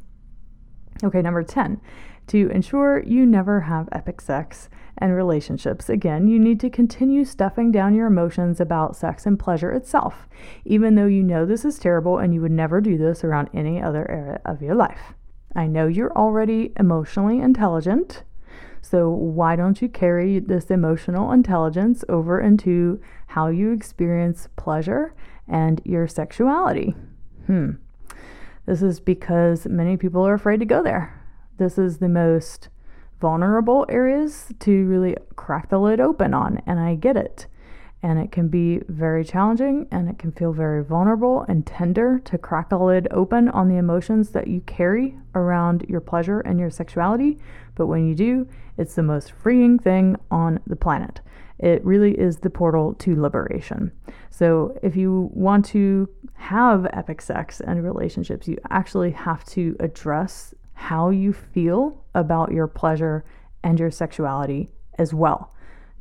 Okay, 1.04 1.22
number 1.22 1.42
10. 1.42 1.80
To 2.28 2.50
ensure 2.50 3.02
you 3.02 3.24
never 3.24 3.60
have 3.60 3.88
epic 3.92 4.20
sex, 4.20 4.68
and 4.98 5.14
relationships. 5.14 5.88
Again, 5.88 6.28
you 6.28 6.38
need 6.38 6.60
to 6.60 6.70
continue 6.70 7.24
stuffing 7.24 7.70
down 7.70 7.94
your 7.94 8.06
emotions 8.06 8.60
about 8.60 8.96
sex 8.96 9.26
and 9.26 9.38
pleasure 9.38 9.72
itself, 9.72 10.28
even 10.64 10.94
though 10.94 11.06
you 11.06 11.22
know 11.22 11.44
this 11.44 11.64
is 11.64 11.78
terrible 11.78 12.18
and 12.18 12.32
you 12.32 12.40
would 12.40 12.52
never 12.52 12.80
do 12.80 12.96
this 12.96 13.22
around 13.22 13.50
any 13.52 13.80
other 13.80 14.10
area 14.10 14.40
of 14.44 14.62
your 14.62 14.74
life. 14.74 15.14
I 15.54 15.66
know 15.66 15.86
you're 15.86 16.16
already 16.16 16.72
emotionally 16.78 17.40
intelligent, 17.40 18.22
so 18.80 19.10
why 19.10 19.56
don't 19.56 19.82
you 19.82 19.88
carry 19.88 20.38
this 20.38 20.70
emotional 20.70 21.32
intelligence 21.32 22.04
over 22.08 22.40
into 22.40 23.00
how 23.28 23.48
you 23.48 23.72
experience 23.72 24.48
pleasure 24.56 25.14
and 25.48 25.80
your 25.84 26.06
sexuality? 26.06 26.94
Hmm. 27.46 27.72
This 28.64 28.82
is 28.82 28.98
because 28.98 29.66
many 29.66 29.96
people 29.96 30.26
are 30.26 30.34
afraid 30.34 30.60
to 30.60 30.66
go 30.66 30.82
there. 30.82 31.25
This 31.58 31.78
is 31.78 31.98
the 31.98 32.08
most 32.08 32.68
vulnerable 33.20 33.86
areas 33.88 34.52
to 34.60 34.86
really 34.86 35.16
crack 35.36 35.70
the 35.70 35.78
lid 35.78 36.00
open 36.00 36.34
on, 36.34 36.60
and 36.66 36.78
I 36.78 36.96
get 36.96 37.16
it. 37.16 37.46
And 38.02 38.18
it 38.18 38.30
can 38.30 38.48
be 38.48 38.82
very 38.88 39.24
challenging 39.24 39.88
and 39.90 40.08
it 40.08 40.18
can 40.18 40.30
feel 40.30 40.52
very 40.52 40.84
vulnerable 40.84 41.44
and 41.48 41.66
tender 41.66 42.20
to 42.26 42.38
crack 42.38 42.68
the 42.68 42.78
lid 42.78 43.08
open 43.10 43.48
on 43.48 43.68
the 43.68 43.78
emotions 43.78 44.30
that 44.30 44.48
you 44.48 44.60
carry 44.60 45.18
around 45.34 45.86
your 45.88 46.00
pleasure 46.00 46.40
and 46.40 46.60
your 46.60 46.70
sexuality. 46.70 47.38
But 47.74 47.86
when 47.86 48.06
you 48.06 48.14
do, 48.14 48.48
it's 48.76 48.94
the 48.94 49.02
most 49.02 49.32
freeing 49.32 49.78
thing 49.78 50.16
on 50.30 50.60
the 50.66 50.76
planet. 50.76 51.20
It 51.58 51.82
really 51.84 52.12
is 52.12 52.38
the 52.38 52.50
portal 52.50 52.92
to 52.94 53.20
liberation. 53.20 53.92
So, 54.28 54.78
if 54.82 54.94
you 54.94 55.30
want 55.32 55.64
to 55.66 56.08
have 56.34 56.86
epic 56.92 57.22
sex 57.22 57.60
and 57.60 57.82
relationships, 57.82 58.46
you 58.46 58.58
actually 58.68 59.12
have 59.12 59.42
to 59.46 59.74
address 59.80 60.54
how 60.76 61.08
you 61.08 61.32
feel 61.32 62.04
about 62.14 62.52
your 62.52 62.66
pleasure 62.66 63.24
and 63.64 63.80
your 63.80 63.90
sexuality 63.90 64.70
as 64.98 65.14
well. 65.14 65.52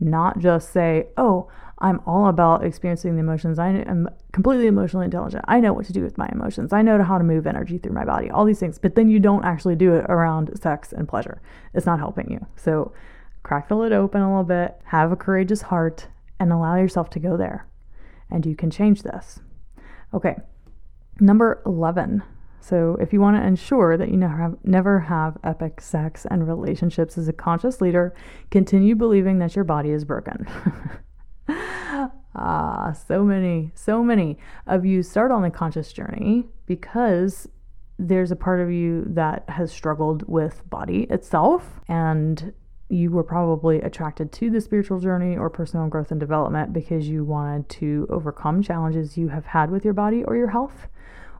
Not 0.01 0.39
just 0.39 0.73
say, 0.73 1.07
oh, 1.15 1.49
I'm 1.79 2.01
all 2.05 2.27
about 2.27 2.65
experiencing 2.65 3.15
the 3.15 3.21
emotions. 3.21 3.57
I 3.57 3.69
am 3.69 4.09
completely 4.33 4.67
emotionally 4.67 5.05
intelligent. 5.05 5.45
I 5.47 5.61
know 5.61 5.71
what 5.71 5.85
to 5.85 5.93
do 5.93 6.03
with 6.03 6.17
my 6.17 6.27
emotions. 6.31 6.73
I 6.73 6.81
know 6.81 7.01
how 7.01 7.17
to 7.17 7.23
move 7.23 7.47
energy 7.47 7.77
through 7.77 7.93
my 7.93 8.03
body, 8.03 8.29
all 8.29 8.43
these 8.43 8.59
things. 8.59 8.77
But 8.77 8.95
then 8.95 9.09
you 9.09 9.19
don't 9.19 9.45
actually 9.45 9.77
do 9.77 9.93
it 9.95 10.05
around 10.09 10.51
sex 10.61 10.91
and 10.91 11.07
pleasure. 11.07 11.41
It's 11.73 11.85
not 11.85 11.99
helping 11.99 12.29
you. 12.29 12.45
So 12.57 12.93
crack 13.43 13.69
the 13.69 13.75
lid 13.75 13.93
open 13.93 14.21
a 14.21 14.29
little 14.29 14.43
bit, 14.43 14.75
have 14.85 15.13
a 15.13 15.17
courageous 15.17 15.63
heart, 15.63 16.07
and 16.37 16.51
allow 16.51 16.75
yourself 16.75 17.09
to 17.11 17.19
go 17.19 17.37
there. 17.37 17.65
And 18.29 18.45
you 18.45 18.55
can 18.55 18.69
change 18.69 19.03
this. 19.03 19.39
Okay, 20.13 20.35
number 21.21 21.61
11 21.65 22.23
so, 22.67 22.97
if 22.99 23.13
you 23.13 23.21
want 23.21 23.37
to 23.37 23.45
ensure 23.45 23.95
that 23.95 24.09
you 24.09 24.17
never 24.17 24.37
have, 24.37 24.57
never 24.63 24.99
have 25.01 25.37
epic 25.43 25.79
sex 25.81 26.25
and 26.31 26.47
relationships 26.47 27.15
as 27.15 27.27
a 27.27 27.33
conscious 27.33 27.79
leader, 27.79 28.15
continue 28.49 28.95
believing 28.95 29.37
that 29.37 29.55
your 29.55 29.65
body 29.65 29.91
is 29.91 30.03
broken. 30.03 30.47
Ah, 32.37 32.91
so 32.91 33.23
many, 33.23 33.71
so 33.75 34.03
many 34.03 34.37
of 34.67 34.85
you 34.85 35.01
start 35.03 35.31
on 35.31 35.41
the 35.41 35.49
conscious 35.49 35.93
journey 35.93 36.43
because 36.65 37.47
there's 37.97 38.29
a 38.29 38.35
part 38.35 38.59
of 38.59 38.69
you 38.69 39.05
that 39.07 39.49
has 39.49 39.71
struggled 39.71 40.27
with 40.27 40.69
body 40.69 41.03
itself 41.09 41.79
and 41.87 42.51
you 42.89 43.09
were 43.09 43.23
probably 43.23 43.79
attracted 43.79 44.33
to 44.33 44.49
the 44.49 44.59
spiritual 44.59 44.99
journey 44.99 45.37
or 45.37 45.49
personal 45.49 45.87
growth 45.87 46.11
and 46.11 46.19
development 46.19 46.73
because 46.73 47.07
you 47.07 47.23
wanted 47.23 47.69
to 47.69 48.05
overcome 48.09 48.61
challenges 48.61 49.17
you 49.17 49.29
have 49.29 49.45
had 49.45 49.71
with 49.71 49.85
your 49.85 49.93
body 49.93 50.21
or 50.25 50.35
your 50.35 50.49
health 50.49 50.89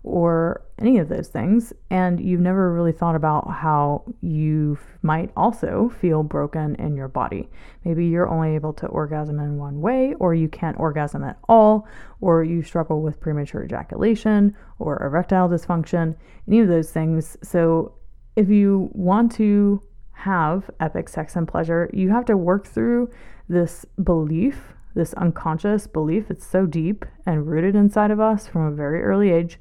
or 0.06 0.62
any 0.78 1.00
of 1.00 1.10
those 1.10 1.30
things, 1.30 1.74
and 1.90 2.20
you've 2.20 2.40
never 2.40 2.72
really 2.72 2.92
thought 2.92 3.16
about 3.16 3.50
how 3.50 4.04
you 4.22 4.78
might 5.02 5.32
also 5.36 5.92
feel 6.00 6.22
broken 6.22 6.76
in 6.76 6.96
your 6.96 7.08
body. 7.08 7.50
Maybe 7.84 8.06
you're 8.06 8.30
only 8.30 8.54
able 8.54 8.72
to 8.74 8.86
orgasm 8.86 9.40
in 9.40 9.58
one 9.58 9.82
way, 9.82 10.14
or 10.20 10.36
you 10.36 10.48
can't 10.48 10.80
orgasm 10.80 11.24
at 11.24 11.40
all, 11.50 11.88
or 12.22 12.44
you 12.44 12.62
struggle 12.62 13.02
with 13.02 13.20
premature 13.20 13.64
ejaculation 13.64 14.56
or 14.78 15.02
erectile 15.02 15.50
dysfunction, 15.50 16.16
any 16.48 16.60
of 16.60 16.68
those 16.68 16.92
things. 16.92 17.36
So, 17.42 17.96
if 18.36 18.48
you 18.48 18.92
want 18.94 19.32
to 19.34 19.82
have 20.12 20.70
epic 20.80 21.10
sex 21.10 21.36
and 21.36 21.48
pleasure, 21.48 21.90
you 21.94 22.12
have 22.12 22.26
to 22.26 22.38
work 22.38 22.68
through 22.68 23.10
this 23.50 23.88
belief, 24.04 24.74
this 24.94 25.16
unconscious 25.16 25.88
belief. 25.88 26.30
It's 26.30 26.46
so 26.46 26.68
deep 26.68 27.06
and 27.26 27.48
rooted 27.48 27.76
inside 27.76 28.12
of 28.12 28.20
us 28.20 28.48
from 28.48 28.66
a 28.66 28.72
very 28.72 29.02
early 29.02 29.32
age 29.32 29.60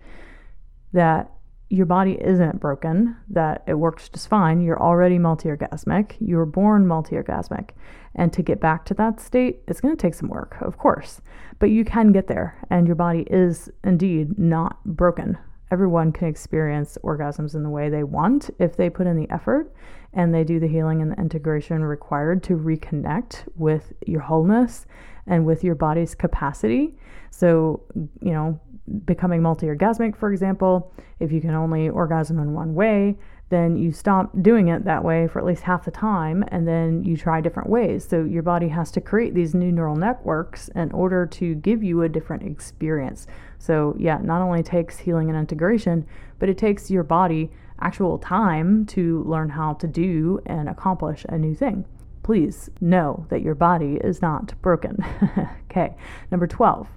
that 0.95 1.31
your 1.69 1.87
body 1.87 2.17
isn't 2.21 2.61
broken, 2.61 3.17
that 3.29 3.65
it 3.67 3.75
works 3.75 4.09
just 4.09 4.29
fine. 4.29 4.61
You're 4.61 4.81
already 4.81 5.19
multi 5.19 5.49
orgasmic. 5.49 6.15
You 6.21 6.37
were 6.37 6.47
born 6.47 6.87
multi 6.87 7.17
orgasmic. 7.17 7.71
And 8.15 8.33
to 8.33 8.43
get 8.43 8.61
back 8.61 8.85
to 8.87 8.95
that 8.95 9.21
state, 9.21 9.61
it's 9.67 9.81
going 9.81 9.97
to 9.97 10.01
take 10.01 10.15
some 10.15 10.29
work, 10.29 10.57
of 10.61 10.79
course. 10.79 11.21
But 11.59 11.71
you 11.71 11.85
can 11.85 12.13
get 12.13 12.29
there, 12.29 12.57
and 12.71 12.87
your 12.87 12.97
body 12.97 13.27
is 13.29 13.71
indeed 13.83 14.39
not 14.39 14.83
broken. 14.85 15.37
Everyone 15.71 16.13
can 16.13 16.29
experience 16.29 16.97
orgasms 17.03 17.55
in 17.55 17.65
the 17.65 17.71
way 17.71 17.89
they 17.89 18.05
want 18.05 18.51
if 18.59 18.77
they 18.77 18.89
put 18.89 19.07
in 19.07 19.17
the 19.17 19.29
effort 19.31 19.75
and 20.13 20.33
they 20.33 20.45
do 20.45 20.61
the 20.61 20.69
healing 20.69 21.03
and 21.03 21.11
the 21.11 21.17
integration 21.17 21.83
required 21.83 22.43
to 22.45 22.57
reconnect 22.57 23.49
with 23.57 23.93
your 24.07 24.21
wholeness 24.21 24.87
and 25.27 25.45
with 25.45 25.65
your 25.65 25.75
body's 25.75 26.15
capacity. 26.15 26.97
So, 27.31 27.83
you 28.21 28.33
know, 28.33 28.61
becoming 29.05 29.43
multi 29.43 29.67
orgasmic, 29.67 30.17
for 30.17 30.33
example, 30.33 30.93
if 31.21 31.33
you 31.33 31.41
can 31.41 31.55
only 31.55 31.89
orgasm 31.89 32.39
in 32.39 32.53
one 32.53 32.75
way, 32.75 33.17
then 33.51 33.77
you 33.77 33.93
stop 33.93 34.31
doing 34.43 34.69
it 34.69 34.85
that 34.85 35.05
way 35.05 35.29
for 35.29 35.39
at 35.39 35.45
least 35.45 35.63
half 35.63 35.85
the 35.85 35.91
time 35.91 36.45
and 36.49 36.67
then 36.67 37.05
you 37.05 37.17
try 37.17 37.41
different 37.41 37.69
ways. 37.69 38.07
So 38.07 38.25
your 38.25 38.43
body 38.43 38.69
has 38.69 38.91
to 38.93 39.01
create 39.01 39.35
these 39.35 39.55
new 39.55 39.71
neural 39.71 39.97
networks 39.97 40.69
in 40.69 40.91
order 40.93 41.27
to 41.27 41.55
give 41.57 41.83
you 41.83 42.03
a 42.03 42.09
different 42.09 42.43
experience. 42.43 43.27
So, 43.59 43.95
yeah, 43.99 44.19
not 44.23 44.43
only 44.43 44.63
takes 44.63 44.99
healing 44.99 45.29
and 45.29 45.39
integration, 45.39 46.07
but 46.39 46.49
it 46.49 46.59
takes 46.59 46.91
your 46.91 47.05
body 47.05 47.51
actual 47.81 48.19
time 48.19 48.87
to 48.87 49.23
learn 49.25 49.51
how 49.51 49.75
to 49.75 49.87
do 49.87 50.41
and 50.47 50.69
accomplish 50.69 51.25
a 51.29 51.39
new 51.39 51.55
thing. 51.55 51.85
Please 52.23 52.71
know 52.81 53.27
that 53.29 53.43
your 53.43 53.55
body 53.55 53.99
is 54.03 54.23
not 54.23 54.55
broken. 54.63 54.97
okay, 55.71 55.95
number 56.31 56.47
12 56.47 56.89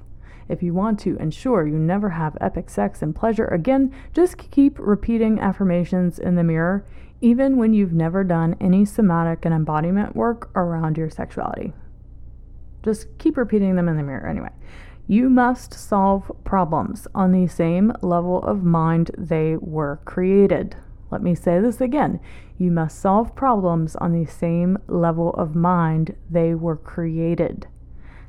if 0.49 0.63
you 0.63 0.73
want 0.73 0.99
to 1.01 1.17
ensure 1.17 1.67
you 1.67 1.77
never 1.77 2.10
have 2.10 2.38
epic 2.39 2.69
sex 2.69 3.01
and 3.01 3.15
pleasure 3.15 3.47
again, 3.47 3.93
just 4.13 4.38
keep 4.38 4.77
repeating 4.79 5.39
affirmations 5.39 6.19
in 6.19 6.36
the 6.36 6.43
mirror, 6.43 6.86
even 7.21 7.57
when 7.57 7.73
you've 7.73 7.93
never 7.93 8.23
done 8.23 8.55
any 8.62 8.86
somatic 8.86 9.45
and 9.45 9.53
embodiment 9.53 10.15
work 10.15 10.49
around 10.55 10.97
your 10.97 11.10
sexuality. 11.10 11.73
Just 12.83 13.07
keep 13.17 13.38
repeating 13.38 13.75
them 13.75 13.89
in 13.89 13.97
the 13.97 14.03
mirror 14.03 14.27
anyway. 14.27 14.51
You 15.07 15.29
must 15.29 15.73
solve 15.73 16.31
problems 16.43 17.07
on 17.15 17.31
the 17.31 17.47
same 17.47 17.93
level 18.01 18.41
of 18.43 18.63
mind 18.63 19.12
they 19.17 19.55
were 19.55 20.01
created. 20.05 20.75
Let 21.10 21.23
me 21.23 21.33
say 21.33 21.60
this 21.62 21.79
again. 21.79 22.19
You 22.57 22.71
must 22.71 22.99
solve 22.99 23.36
problems 23.36 23.95
on 23.95 24.12
the 24.12 24.29
same 24.29 24.77
level 24.88 25.33
of 25.33 25.55
mind 25.55 26.15
they 26.29 26.53
were 26.53 26.75
created. 26.75 27.67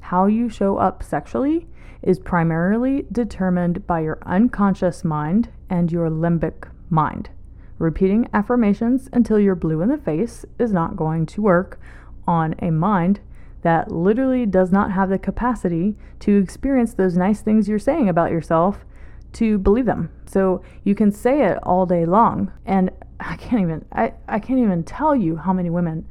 How 0.00 0.26
you 0.26 0.48
show 0.48 0.78
up 0.78 1.02
sexually 1.02 1.66
is 2.02 2.18
primarily 2.18 3.06
determined 3.10 3.86
by 3.86 4.00
your 4.00 4.18
unconscious 4.24 5.04
mind 5.04 5.50
and 5.68 5.90
your 5.90 6.08
limbic 6.08 6.70
mind. 6.90 7.30
Repeating 7.78 8.28
affirmations 8.32 9.08
until 9.12 9.38
you're 9.38 9.54
blue 9.54 9.82
in 9.82 9.88
the 9.88 9.98
face 9.98 10.44
is 10.58 10.72
not 10.72 10.96
going 10.96 11.26
to 11.26 11.42
work 11.42 11.80
on 12.26 12.54
a 12.60 12.70
mind 12.70 13.20
that 13.62 13.90
literally 13.90 14.46
does 14.46 14.70
not 14.70 14.92
have 14.92 15.08
the 15.08 15.18
capacity 15.18 15.96
to 16.20 16.38
experience 16.38 16.94
those 16.94 17.16
nice 17.16 17.40
things 17.40 17.68
you're 17.68 17.78
saying 17.78 18.08
about 18.08 18.30
yourself 18.30 18.84
to 19.32 19.58
believe 19.58 19.86
them. 19.86 20.10
So 20.26 20.62
you 20.84 20.94
can 20.94 21.12
say 21.12 21.42
it 21.42 21.58
all 21.62 21.86
day 21.86 22.04
long 22.06 22.52
and 22.64 22.90
I 23.20 23.36
can't 23.36 23.62
even 23.62 23.84
I, 23.92 24.12
I 24.28 24.38
can't 24.38 24.60
even 24.60 24.84
tell 24.84 25.14
you 25.14 25.36
how 25.36 25.52
many 25.52 25.70
women 25.70 26.06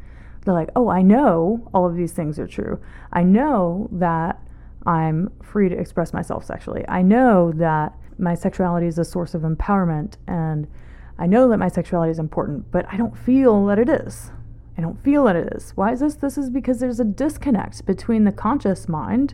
they're 0.47 0.55
like, 0.55 0.71
"Oh, 0.75 0.89
I 0.89 1.01
know 1.01 1.69
all 1.73 1.85
of 1.85 1.95
these 1.95 2.13
things 2.13 2.39
are 2.39 2.47
true. 2.47 2.79
I 3.11 3.23
know 3.23 3.89
that 3.91 4.39
I'm 4.85 5.31
free 5.43 5.67
to 5.69 5.77
express 5.77 6.13
myself 6.13 6.45
sexually. 6.45 6.85
I 6.87 7.01
know 7.01 7.51
that 7.51 7.93
my 8.17 8.33
sexuality 8.33 8.87
is 8.87 8.97
a 8.97 9.05
source 9.05 9.33
of 9.33 9.41
empowerment 9.41 10.15
and 10.27 10.67
I 11.19 11.27
know 11.27 11.49
that 11.49 11.57
my 11.57 11.67
sexuality 11.67 12.11
is 12.11 12.19
important, 12.19 12.71
but 12.71 12.85
I 12.91 12.95
don't 12.95 13.17
feel 13.17 13.65
that 13.65 13.79
it 13.79 13.89
is. 13.89 14.31
I 14.77 14.81
don't 14.81 15.03
feel 15.03 15.25
that 15.25 15.35
it 15.35 15.53
is. 15.53 15.71
Why 15.71 15.91
is 15.91 15.99
this? 15.99 16.15
This 16.15 16.37
is 16.37 16.49
because 16.49 16.79
there's 16.79 16.99
a 16.99 17.05
disconnect 17.05 17.85
between 17.85 18.23
the 18.23 18.31
conscious 18.31 18.87
mind 18.87 19.33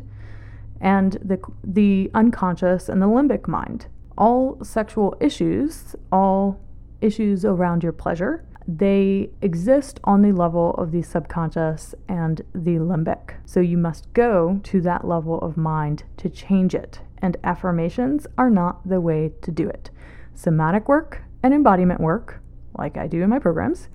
and 0.80 1.13
the, 1.23 1.39
the 1.63 2.10
unconscious 2.13 2.88
and 2.88 3.02
the 3.02 3.08
limbic 3.08 3.47
mind. 3.47 3.88
All 4.17 4.63
sexual 4.63 5.15
issues, 5.19 5.95
all 6.12 6.60
issues 7.02 7.43
around 7.43 7.84
your 7.84 7.91
pleasure, 7.91 8.45
they 8.67 9.30
exist 9.41 9.99
on 10.04 10.21
the 10.21 10.32
level 10.32 10.73
of 10.76 10.91
the 10.91 11.02
subconscious 11.02 11.93
and 12.08 12.41
the 12.54 12.76
limbic. 12.76 13.36
So 13.45 13.60
you 13.60 13.78
must 13.78 14.12
go 14.13 14.60
to 14.63 14.82
that 14.82 15.06
level 15.08 15.39
of 15.39 15.58
mind 15.58 16.04
to 16.17 16.30
change 16.30 16.73
it. 16.73 17.02
And 17.17 17.38
affirmations 17.43 18.28
are 18.38 18.49
not 18.49 18.88
the 18.88 19.02
way 19.02 19.32
to 19.41 19.52
do 19.52 19.67
it. 19.67 19.89
Somatic 20.36 20.88
work 20.88 21.23
and 21.41 21.54
embodiment 21.54 21.99
work, 22.02 22.41
like 22.78 22.97
I 22.97 23.08
do 23.08 23.21
in 23.21 23.30
my 23.30 23.39
programs, 23.39 23.89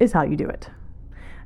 is 0.00 0.12
how 0.12 0.22
you 0.22 0.36
do 0.36 0.46
it. 0.48 0.70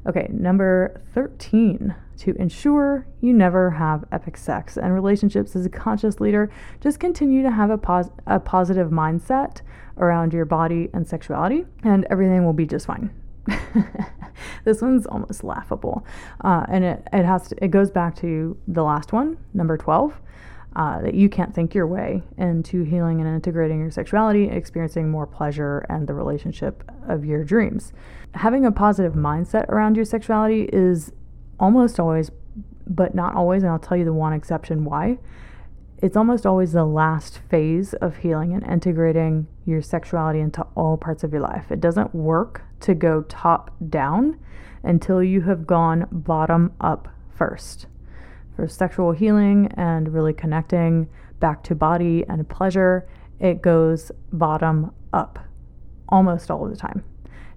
Okay, 0.09 0.27
number 0.33 1.03
13 1.13 1.95
to 2.19 2.35
ensure 2.37 3.07
you 3.21 3.35
never 3.35 3.71
have 3.71 4.05
epic 4.11 4.39
sex 4.39 4.79
and 4.79 4.95
relationships 4.95 5.55
as 5.55 5.67
a 5.67 5.69
conscious 5.69 6.19
leader, 6.19 6.51
just 6.81 6.99
continue 6.99 7.43
to 7.43 7.51
have 7.51 7.69
a, 7.69 7.77
pos- 7.77 8.11
a 8.27 8.41
positive 8.41 8.89
mindset 8.89 9.61
around 9.99 10.33
your 10.33 10.47
body 10.47 10.89
and 10.95 11.07
sexuality, 11.07 11.67
and 11.85 12.07
everything 12.09 12.45
will 12.45 12.55
be 12.55 12.65
just 12.65 12.87
fine. 12.87 13.11
this 14.65 14.81
one's 14.81 15.07
almost 15.07 15.45
laughable, 15.45 16.07
uh, 16.43 16.65
and 16.69 16.85
it 16.85 17.09
it 17.13 17.25
has 17.25 17.49
to, 17.49 17.65
it 17.65 17.69
goes 17.69 17.91
back 17.91 18.15
to 18.17 18.57
the 18.67 18.83
last 18.83 19.13
one, 19.13 19.39
number 19.55 19.77
twelve. 19.77 20.21
Uh, 20.77 21.01
that 21.01 21.15
you 21.15 21.29
can't 21.29 21.55
think 21.55 21.75
your 21.75 21.87
way 21.87 22.23
into 22.37 22.85
healing 22.85 23.21
and 23.21 23.29
integrating 23.29 23.81
your 23.81 23.91
sexuality, 23.91 24.49
experiencing 24.49 25.11
more 25.11 25.27
pleasure 25.27 25.85
and 25.89 26.07
the 26.07 26.15
relationship 26.15 26.85
of 27.09 27.25
your 27.25 27.43
dreams. 27.43 27.93
Having 28.35 28.65
a 28.65 28.71
positive 28.71 29.15
mindset 29.15 29.69
around 29.71 29.97
your 29.97 30.05
sexuality 30.05 30.69
is 30.73 31.11
almost 31.59 31.99
always, 31.99 32.31
but 32.87 33.15
not 33.15 33.35
always, 33.35 33.63
and 33.63 33.73
I'll 33.73 33.79
tell 33.79 33.97
you 33.97 34.05
the 34.05 34.13
one 34.13 34.33
exception 34.33 34.85
why. 34.85 35.19
It's 36.01 36.17
almost 36.17 36.47
always 36.47 36.73
the 36.73 36.85
last 36.85 37.41
phase 37.51 37.95
of 37.95 38.19
healing 38.19 38.53
and 38.53 38.65
integrating 38.65 39.49
your 39.65 39.83
sexuality 39.83 40.39
into 40.39 40.65
all 40.77 40.97
parts 40.97 41.25
of 41.25 41.33
your 41.33 41.43
life. 41.43 41.73
It 41.73 41.81
doesn't 41.81 42.15
work 42.15 42.63
to 42.81 42.95
go 42.95 43.23
top 43.23 43.75
down 43.89 44.39
until 44.85 45.25
you 45.25 45.41
have 45.41 45.67
gone 45.67 46.07
bottom 46.13 46.73
up 46.81 47.09
first. 47.35 47.87
For 48.59 48.67
sexual 48.67 49.13
healing 49.13 49.71
and 49.77 50.13
really 50.13 50.33
connecting 50.33 51.09
back 51.39 51.63
to 51.63 51.77
body 51.77 52.25
and 52.29 52.49
pleasure, 52.49 53.09
it 53.39 53.63
goes 53.63 54.11
bottom 54.33 54.91
up 55.13 55.39
almost 56.09 56.51
all 56.51 56.69
the 56.69 56.75
time. 56.75 57.05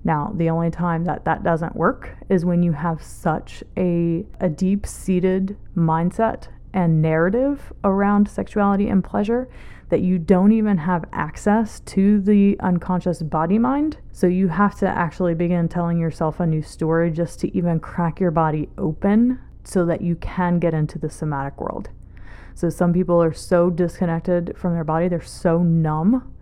Now, 0.04 0.32
the 0.36 0.52
only 0.52 0.70
time 0.70 1.06
that 1.06 1.26
that 1.26 1.42
doesn't 1.42 1.76
work 1.76 2.12
is 2.30 2.46
when 2.46 2.62
you 2.62 2.74
have 2.74 3.02
such 3.02 3.64
a, 3.76 4.24
a 4.40 4.48
deep 4.48 4.86
seated 4.86 5.58
mindset 5.76 6.50
and 6.72 7.02
narrative 7.02 7.74
around 7.84 8.30
sexuality 8.30 8.88
and 8.88 9.04
pleasure 9.04 9.50
that 9.90 10.02
you 10.02 10.20
don't 10.20 10.52
even 10.52 10.78
have 10.78 11.06
access 11.14 11.80
to 11.80 12.22
the 12.22 12.56
unconscious 12.60 13.24
body 13.24 13.58
mind. 13.58 13.98
So 14.12 14.28
you 14.28 14.50
have 14.50 14.78
to 14.78 14.88
actually 14.88 15.34
begin 15.34 15.68
telling 15.68 15.98
yourself 15.98 16.40
a 16.40 16.46
new 16.46 16.62
story 16.62 17.10
just 17.10 17.40
to 17.40 17.58
even 17.58 17.80
crack 17.80 18.20
your 18.20 18.30
body 18.30 18.70
open 18.78 19.40
so 19.63 19.86
that 19.86 20.02
you 20.02 20.15
can 20.15 20.60
get 20.60 20.74
into 20.74 20.97
the 20.97 21.10
somatic 21.10 21.60
world. 21.60 21.89
So 22.54 22.69
some 22.69 22.93
people 22.93 23.21
are 23.21 23.34
so 23.34 23.69
disconnected 23.69 24.54
from 24.58 24.74
their 24.74 24.84
body, 24.84 25.08
they're 25.08 25.21
so 25.21 25.63
numb 25.63 26.34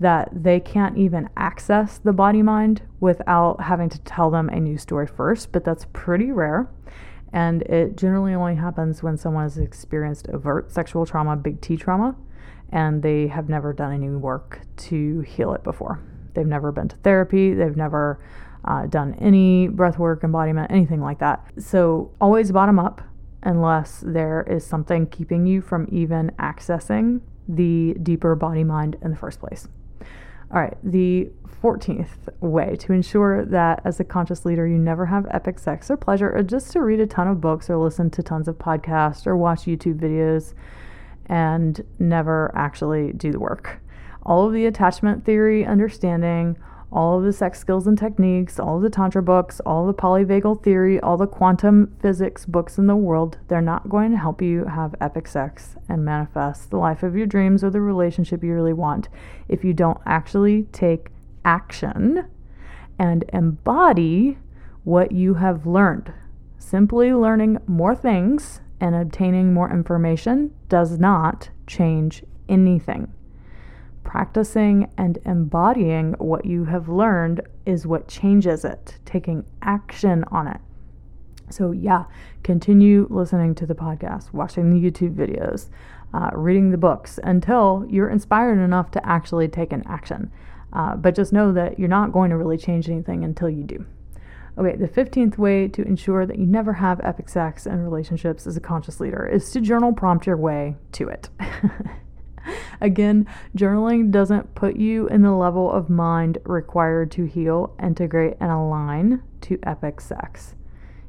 that 0.00 0.28
they 0.32 0.60
can't 0.60 0.98
even 0.98 1.28
access 1.36 1.98
the 1.98 2.12
body 2.12 2.42
mind 2.42 2.82
without 3.00 3.60
having 3.60 3.88
to 3.88 3.98
tell 4.00 4.30
them 4.30 4.48
a 4.48 4.60
new 4.60 4.76
story 4.76 5.06
first, 5.06 5.52
but 5.52 5.64
that's 5.64 5.86
pretty 5.92 6.32
rare. 6.32 6.68
And 7.32 7.62
it 7.62 7.96
generally 7.96 8.34
only 8.34 8.54
happens 8.56 9.02
when 9.02 9.16
someone 9.16 9.44
has 9.44 9.58
experienced 9.58 10.28
overt 10.28 10.70
sexual 10.70 11.06
trauma, 11.06 11.36
big 11.36 11.60
T 11.60 11.76
trauma, 11.76 12.16
and 12.70 13.02
they 13.02 13.28
have 13.28 13.48
never 13.48 13.72
done 13.72 13.92
any 13.92 14.10
work 14.10 14.60
to 14.76 15.20
heal 15.20 15.54
it 15.54 15.64
before. 15.64 16.00
They've 16.34 16.46
never 16.46 16.72
been 16.72 16.88
to 16.88 16.96
therapy, 16.96 17.54
they've 17.54 17.76
never 17.76 18.20
uh, 18.64 18.86
done 18.86 19.14
any 19.20 19.68
breath 19.68 19.98
work, 19.98 20.24
embodiment, 20.24 20.70
anything 20.70 21.00
like 21.00 21.18
that. 21.18 21.44
So 21.58 22.10
always 22.20 22.52
bottom 22.52 22.78
up 22.78 23.02
unless 23.42 24.02
there 24.06 24.42
is 24.48 24.66
something 24.66 25.06
keeping 25.06 25.46
you 25.46 25.60
from 25.60 25.86
even 25.92 26.30
accessing 26.38 27.20
the 27.46 27.94
deeper 28.02 28.34
body 28.34 28.64
mind 28.64 28.96
in 29.02 29.10
the 29.10 29.16
first 29.16 29.38
place. 29.38 29.68
All 30.50 30.60
right, 30.60 30.76
the 30.82 31.30
14th 31.62 32.28
way 32.40 32.76
to 32.76 32.92
ensure 32.92 33.44
that 33.46 33.80
as 33.84 33.98
a 33.98 34.04
conscious 34.04 34.44
leader 34.44 34.66
you 34.66 34.78
never 34.78 35.06
have 35.06 35.26
epic 35.30 35.58
sex 35.58 35.90
or 35.90 35.96
pleasure 35.96 36.30
or 36.30 36.42
just 36.42 36.70
to 36.72 36.82
read 36.82 37.00
a 37.00 37.06
ton 37.06 37.26
of 37.26 37.40
books 37.40 37.70
or 37.70 37.78
listen 37.78 38.10
to 38.10 38.22
tons 38.22 38.48
of 38.48 38.56
podcasts 38.58 39.26
or 39.26 39.36
watch 39.36 39.60
YouTube 39.60 39.98
videos 39.98 40.52
and 41.26 41.82
never 41.98 42.52
actually 42.54 43.12
do 43.12 43.32
the 43.32 43.40
work. 43.40 43.80
All 44.24 44.46
of 44.46 44.52
the 44.52 44.66
attachment 44.66 45.24
theory 45.24 45.64
understanding, 45.64 46.56
all 46.94 47.18
of 47.18 47.24
the 47.24 47.32
sex 47.32 47.58
skills 47.58 47.88
and 47.88 47.98
techniques, 47.98 48.60
all 48.60 48.78
the 48.78 48.88
Tantra 48.88 49.22
books, 49.22 49.60
all 49.66 49.86
the 49.86 49.92
polyvagal 49.92 50.62
theory, 50.62 51.00
all 51.00 51.16
the 51.16 51.26
quantum 51.26 51.94
physics 52.00 52.46
books 52.46 52.78
in 52.78 52.86
the 52.86 52.94
world, 52.94 53.36
they're 53.48 53.60
not 53.60 53.88
going 53.88 54.12
to 54.12 54.16
help 54.16 54.40
you 54.40 54.64
have 54.66 54.94
epic 55.00 55.26
sex 55.26 55.74
and 55.88 56.04
manifest 56.04 56.70
the 56.70 56.76
life 56.76 57.02
of 57.02 57.16
your 57.16 57.26
dreams 57.26 57.64
or 57.64 57.70
the 57.70 57.80
relationship 57.80 58.44
you 58.44 58.54
really 58.54 58.72
want 58.72 59.08
if 59.48 59.64
you 59.64 59.74
don't 59.74 59.98
actually 60.06 60.62
take 60.70 61.08
action 61.44 62.28
and 62.96 63.24
embody 63.32 64.38
what 64.84 65.10
you 65.10 65.34
have 65.34 65.66
learned. 65.66 66.12
Simply 66.58 67.12
learning 67.12 67.58
more 67.66 67.96
things 67.96 68.60
and 68.80 68.94
obtaining 68.94 69.52
more 69.52 69.70
information 69.70 70.54
does 70.68 70.98
not 70.98 71.50
change 71.66 72.22
anything 72.48 73.12
practicing 74.04 74.90
and 74.96 75.18
embodying 75.24 76.12
what 76.18 76.44
you 76.44 76.66
have 76.66 76.88
learned 76.88 77.40
is 77.66 77.86
what 77.86 78.06
changes 78.06 78.64
it, 78.64 78.98
taking 79.04 79.44
action 79.62 80.24
on 80.30 80.46
it. 80.46 80.60
So, 81.50 81.72
yeah, 81.72 82.04
continue 82.42 83.06
listening 83.10 83.54
to 83.56 83.66
the 83.66 83.74
podcast, 83.74 84.32
watching 84.32 84.70
the 84.70 84.90
YouTube 84.90 85.14
videos, 85.14 85.68
uh, 86.12 86.30
reading 86.32 86.70
the 86.70 86.78
books 86.78 87.18
until 87.22 87.86
you're 87.88 88.08
inspired 88.08 88.58
enough 88.58 88.90
to 88.92 89.06
actually 89.06 89.48
take 89.48 89.72
an 89.72 89.82
action. 89.86 90.30
Uh, 90.72 90.96
but 90.96 91.14
just 91.14 91.32
know 91.32 91.52
that 91.52 91.78
you're 91.78 91.88
not 91.88 92.12
going 92.12 92.30
to 92.30 92.36
really 92.36 92.56
change 92.56 92.88
anything 92.88 93.24
until 93.24 93.48
you 93.48 93.62
do. 93.62 93.84
Okay, 94.56 94.76
the 94.76 94.88
15th 94.88 95.36
way 95.36 95.66
to 95.68 95.82
ensure 95.82 96.26
that 96.26 96.38
you 96.38 96.46
never 96.46 96.74
have 96.74 97.00
epic 97.02 97.28
sex 97.28 97.66
and 97.66 97.82
relationships 97.82 98.46
as 98.46 98.56
a 98.56 98.60
conscious 98.60 99.00
leader 99.00 99.26
is 99.26 99.50
to 99.50 99.60
journal 99.60 99.92
prompt 99.92 100.26
your 100.26 100.36
way 100.36 100.76
to 100.92 101.08
it. 101.08 101.28
Again, 102.80 103.26
journaling 103.56 104.10
doesn't 104.10 104.54
put 104.54 104.76
you 104.76 105.06
in 105.08 105.22
the 105.22 105.32
level 105.32 105.70
of 105.70 105.90
mind 105.90 106.38
required 106.44 107.10
to 107.12 107.24
heal, 107.24 107.74
integrate, 107.82 108.36
and 108.40 108.50
align 108.50 109.22
to 109.42 109.58
epic 109.62 110.00
sex. 110.00 110.54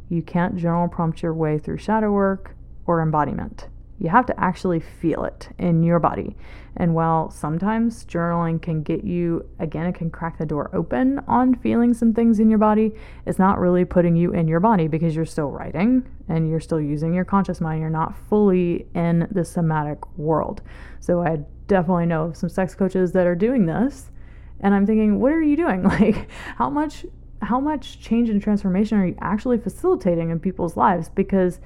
You 0.10 0.22
can't 0.22 0.58
journal 0.58 0.88
prompt 0.88 1.22
your 1.24 1.34
way 1.34 1.58
through 1.58 1.78
shadow 1.78 2.12
work 2.12 2.56
or 2.86 3.02
embodiment. 3.02 3.68
You 4.00 4.10
have 4.10 4.26
to 4.26 4.40
actually 4.40 4.82
feel 4.82 5.24
it 5.24 5.50
in 5.58 5.84
your 5.84 6.00
body. 6.00 6.36
And 6.78 6.94
while 6.94 7.32
sometimes 7.32 8.06
journaling 8.06 8.62
can 8.62 8.84
get 8.84 9.06
you, 9.06 9.48
again, 9.60 9.86
it 9.86 9.96
can 9.96 10.10
crack 10.10 10.38
the 10.38 10.46
door 10.46 10.70
open 10.74 11.20
on 11.28 11.56
feeling 11.56 11.94
some 11.94 12.14
things 12.14 12.40
in 12.40 12.50
your 12.50 12.60
body, 12.60 12.92
it's 13.26 13.40
not 13.40 13.60
really 13.60 13.86
putting 13.86 14.16
you 14.16 14.34
in 14.34 14.48
your 14.48 14.60
body 14.60 14.88
because 14.88 15.16
you're 15.16 15.26
still 15.26 15.50
writing 15.50 16.06
and 16.28 16.50
you're 16.50 16.60
still 16.60 16.82
using 16.82 17.14
your 17.14 17.24
conscious 17.24 17.62
mind. 17.62 17.80
You're 17.80 17.90
not 17.90 18.18
fully 18.28 18.88
in 18.94 19.28
the 19.32 19.46
somatic 19.46 20.00
world. 20.18 20.62
So 21.00 21.22
I 21.24 21.40
definitely 21.68 22.08
know 22.08 22.34
some 22.34 22.50
sex 22.50 22.76
coaches 22.76 23.14
that 23.14 23.26
are 23.26 23.36
doing 23.36 23.66
this. 23.66 24.12
And 24.60 24.74
I'm 24.74 24.86
thinking, 24.86 25.20
what 25.20 25.32
are 25.32 25.42
you 25.42 25.56
doing? 25.56 25.84
Like, 25.96 26.30
how 26.58 26.70
much 26.70 27.06
how 27.42 27.60
much 27.60 28.00
change 28.00 28.30
and 28.30 28.42
transformation 28.42 28.98
are 28.98 29.06
you 29.06 29.16
actually 29.22 29.58
facilitating 29.60 30.30
in 30.32 30.40
people's 30.40 30.76
lives? 30.76 31.10
Because 31.10 31.60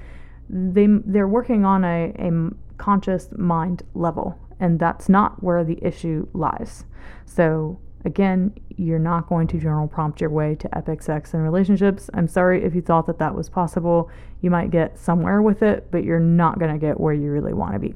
they 0.50 0.86
they're 1.04 1.28
working 1.28 1.64
on 1.64 1.84
a, 1.84 2.12
a 2.18 2.50
conscious 2.76 3.28
mind 3.36 3.82
level 3.94 4.38
and 4.58 4.78
that's 4.78 5.08
not 5.08 5.42
where 5.42 5.64
the 5.64 5.78
issue 5.82 6.26
lies. 6.32 6.84
So 7.24 7.78
again 8.04 8.54
you're 8.76 8.98
not 8.98 9.28
going 9.28 9.46
to 9.46 9.58
journal 9.58 9.86
prompt 9.86 10.20
your 10.20 10.30
way 10.30 10.54
to 10.56 10.76
epic 10.76 11.02
sex 11.02 11.34
and 11.34 11.42
relationships. 11.42 12.10
I'm 12.14 12.28
sorry 12.28 12.64
if 12.64 12.74
you 12.74 12.80
thought 12.80 13.06
that 13.06 13.18
that 13.18 13.34
was 13.34 13.48
possible. 13.48 14.10
You 14.40 14.50
might 14.50 14.70
get 14.70 14.98
somewhere 14.98 15.42
with 15.42 15.62
it 15.62 15.90
but 15.90 16.04
you're 16.04 16.20
not 16.20 16.58
going 16.58 16.72
to 16.72 16.78
get 16.78 16.98
where 16.98 17.14
you 17.14 17.30
really 17.30 17.52
want 17.52 17.74
to 17.74 17.78
be. 17.78 17.94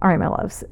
All 0.00 0.08
right 0.08 0.18
my 0.18 0.28
loves 0.28 0.64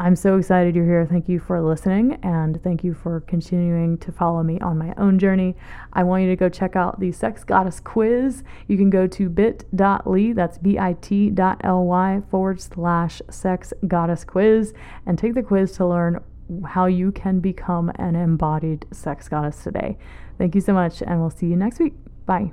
I'm 0.00 0.14
so 0.14 0.36
excited 0.36 0.76
you're 0.76 0.84
here. 0.84 1.04
Thank 1.06 1.28
you 1.28 1.40
for 1.40 1.60
listening 1.60 2.20
and 2.22 2.62
thank 2.62 2.84
you 2.84 2.94
for 2.94 3.20
continuing 3.22 3.98
to 3.98 4.12
follow 4.12 4.44
me 4.44 4.60
on 4.60 4.78
my 4.78 4.94
own 4.96 5.18
journey. 5.18 5.56
I 5.92 6.04
want 6.04 6.22
you 6.22 6.28
to 6.28 6.36
go 6.36 6.48
check 6.48 6.76
out 6.76 7.00
the 7.00 7.10
Sex 7.10 7.42
Goddess 7.42 7.80
quiz. 7.80 8.44
You 8.68 8.76
can 8.76 8.90
go 8.90 9.08
to 9.08 9.28
bit.ly, 9.28 10.32
that's 10.34 10.58
bit.ly 10.58 12.22
forward 12.30 12.60
slash 12.60 13.22
sex 13.28 13.72
goddess 13.88 14.24
quiz, 14.24 14.72
and 15.04 15.18
take 15.18 15.34
the 15.34 15.42
quiz 15.42 15.72
to 15.72 15.86
learn 15.86 16.22
how 16.64 16.86
you 16.86 17.10
can 17.10 17.40
become 17.40 17.90
an 17.96 18.14
embodied 18.14 18.86
sex 18.92 19.28
goddess 19.28 19.64
today. 19.64 19.98
Thank 20.38 20.54
you 20.54 20.60
so 20.60 20.72
much, 20.72 21.02
and 21.02 21.20
we'll 21.20 21.30
see 21.30 21.46
you 21.46 21.56
next 21.56 21.80
week. 21.80 21.94
Bye. 22.24 22.52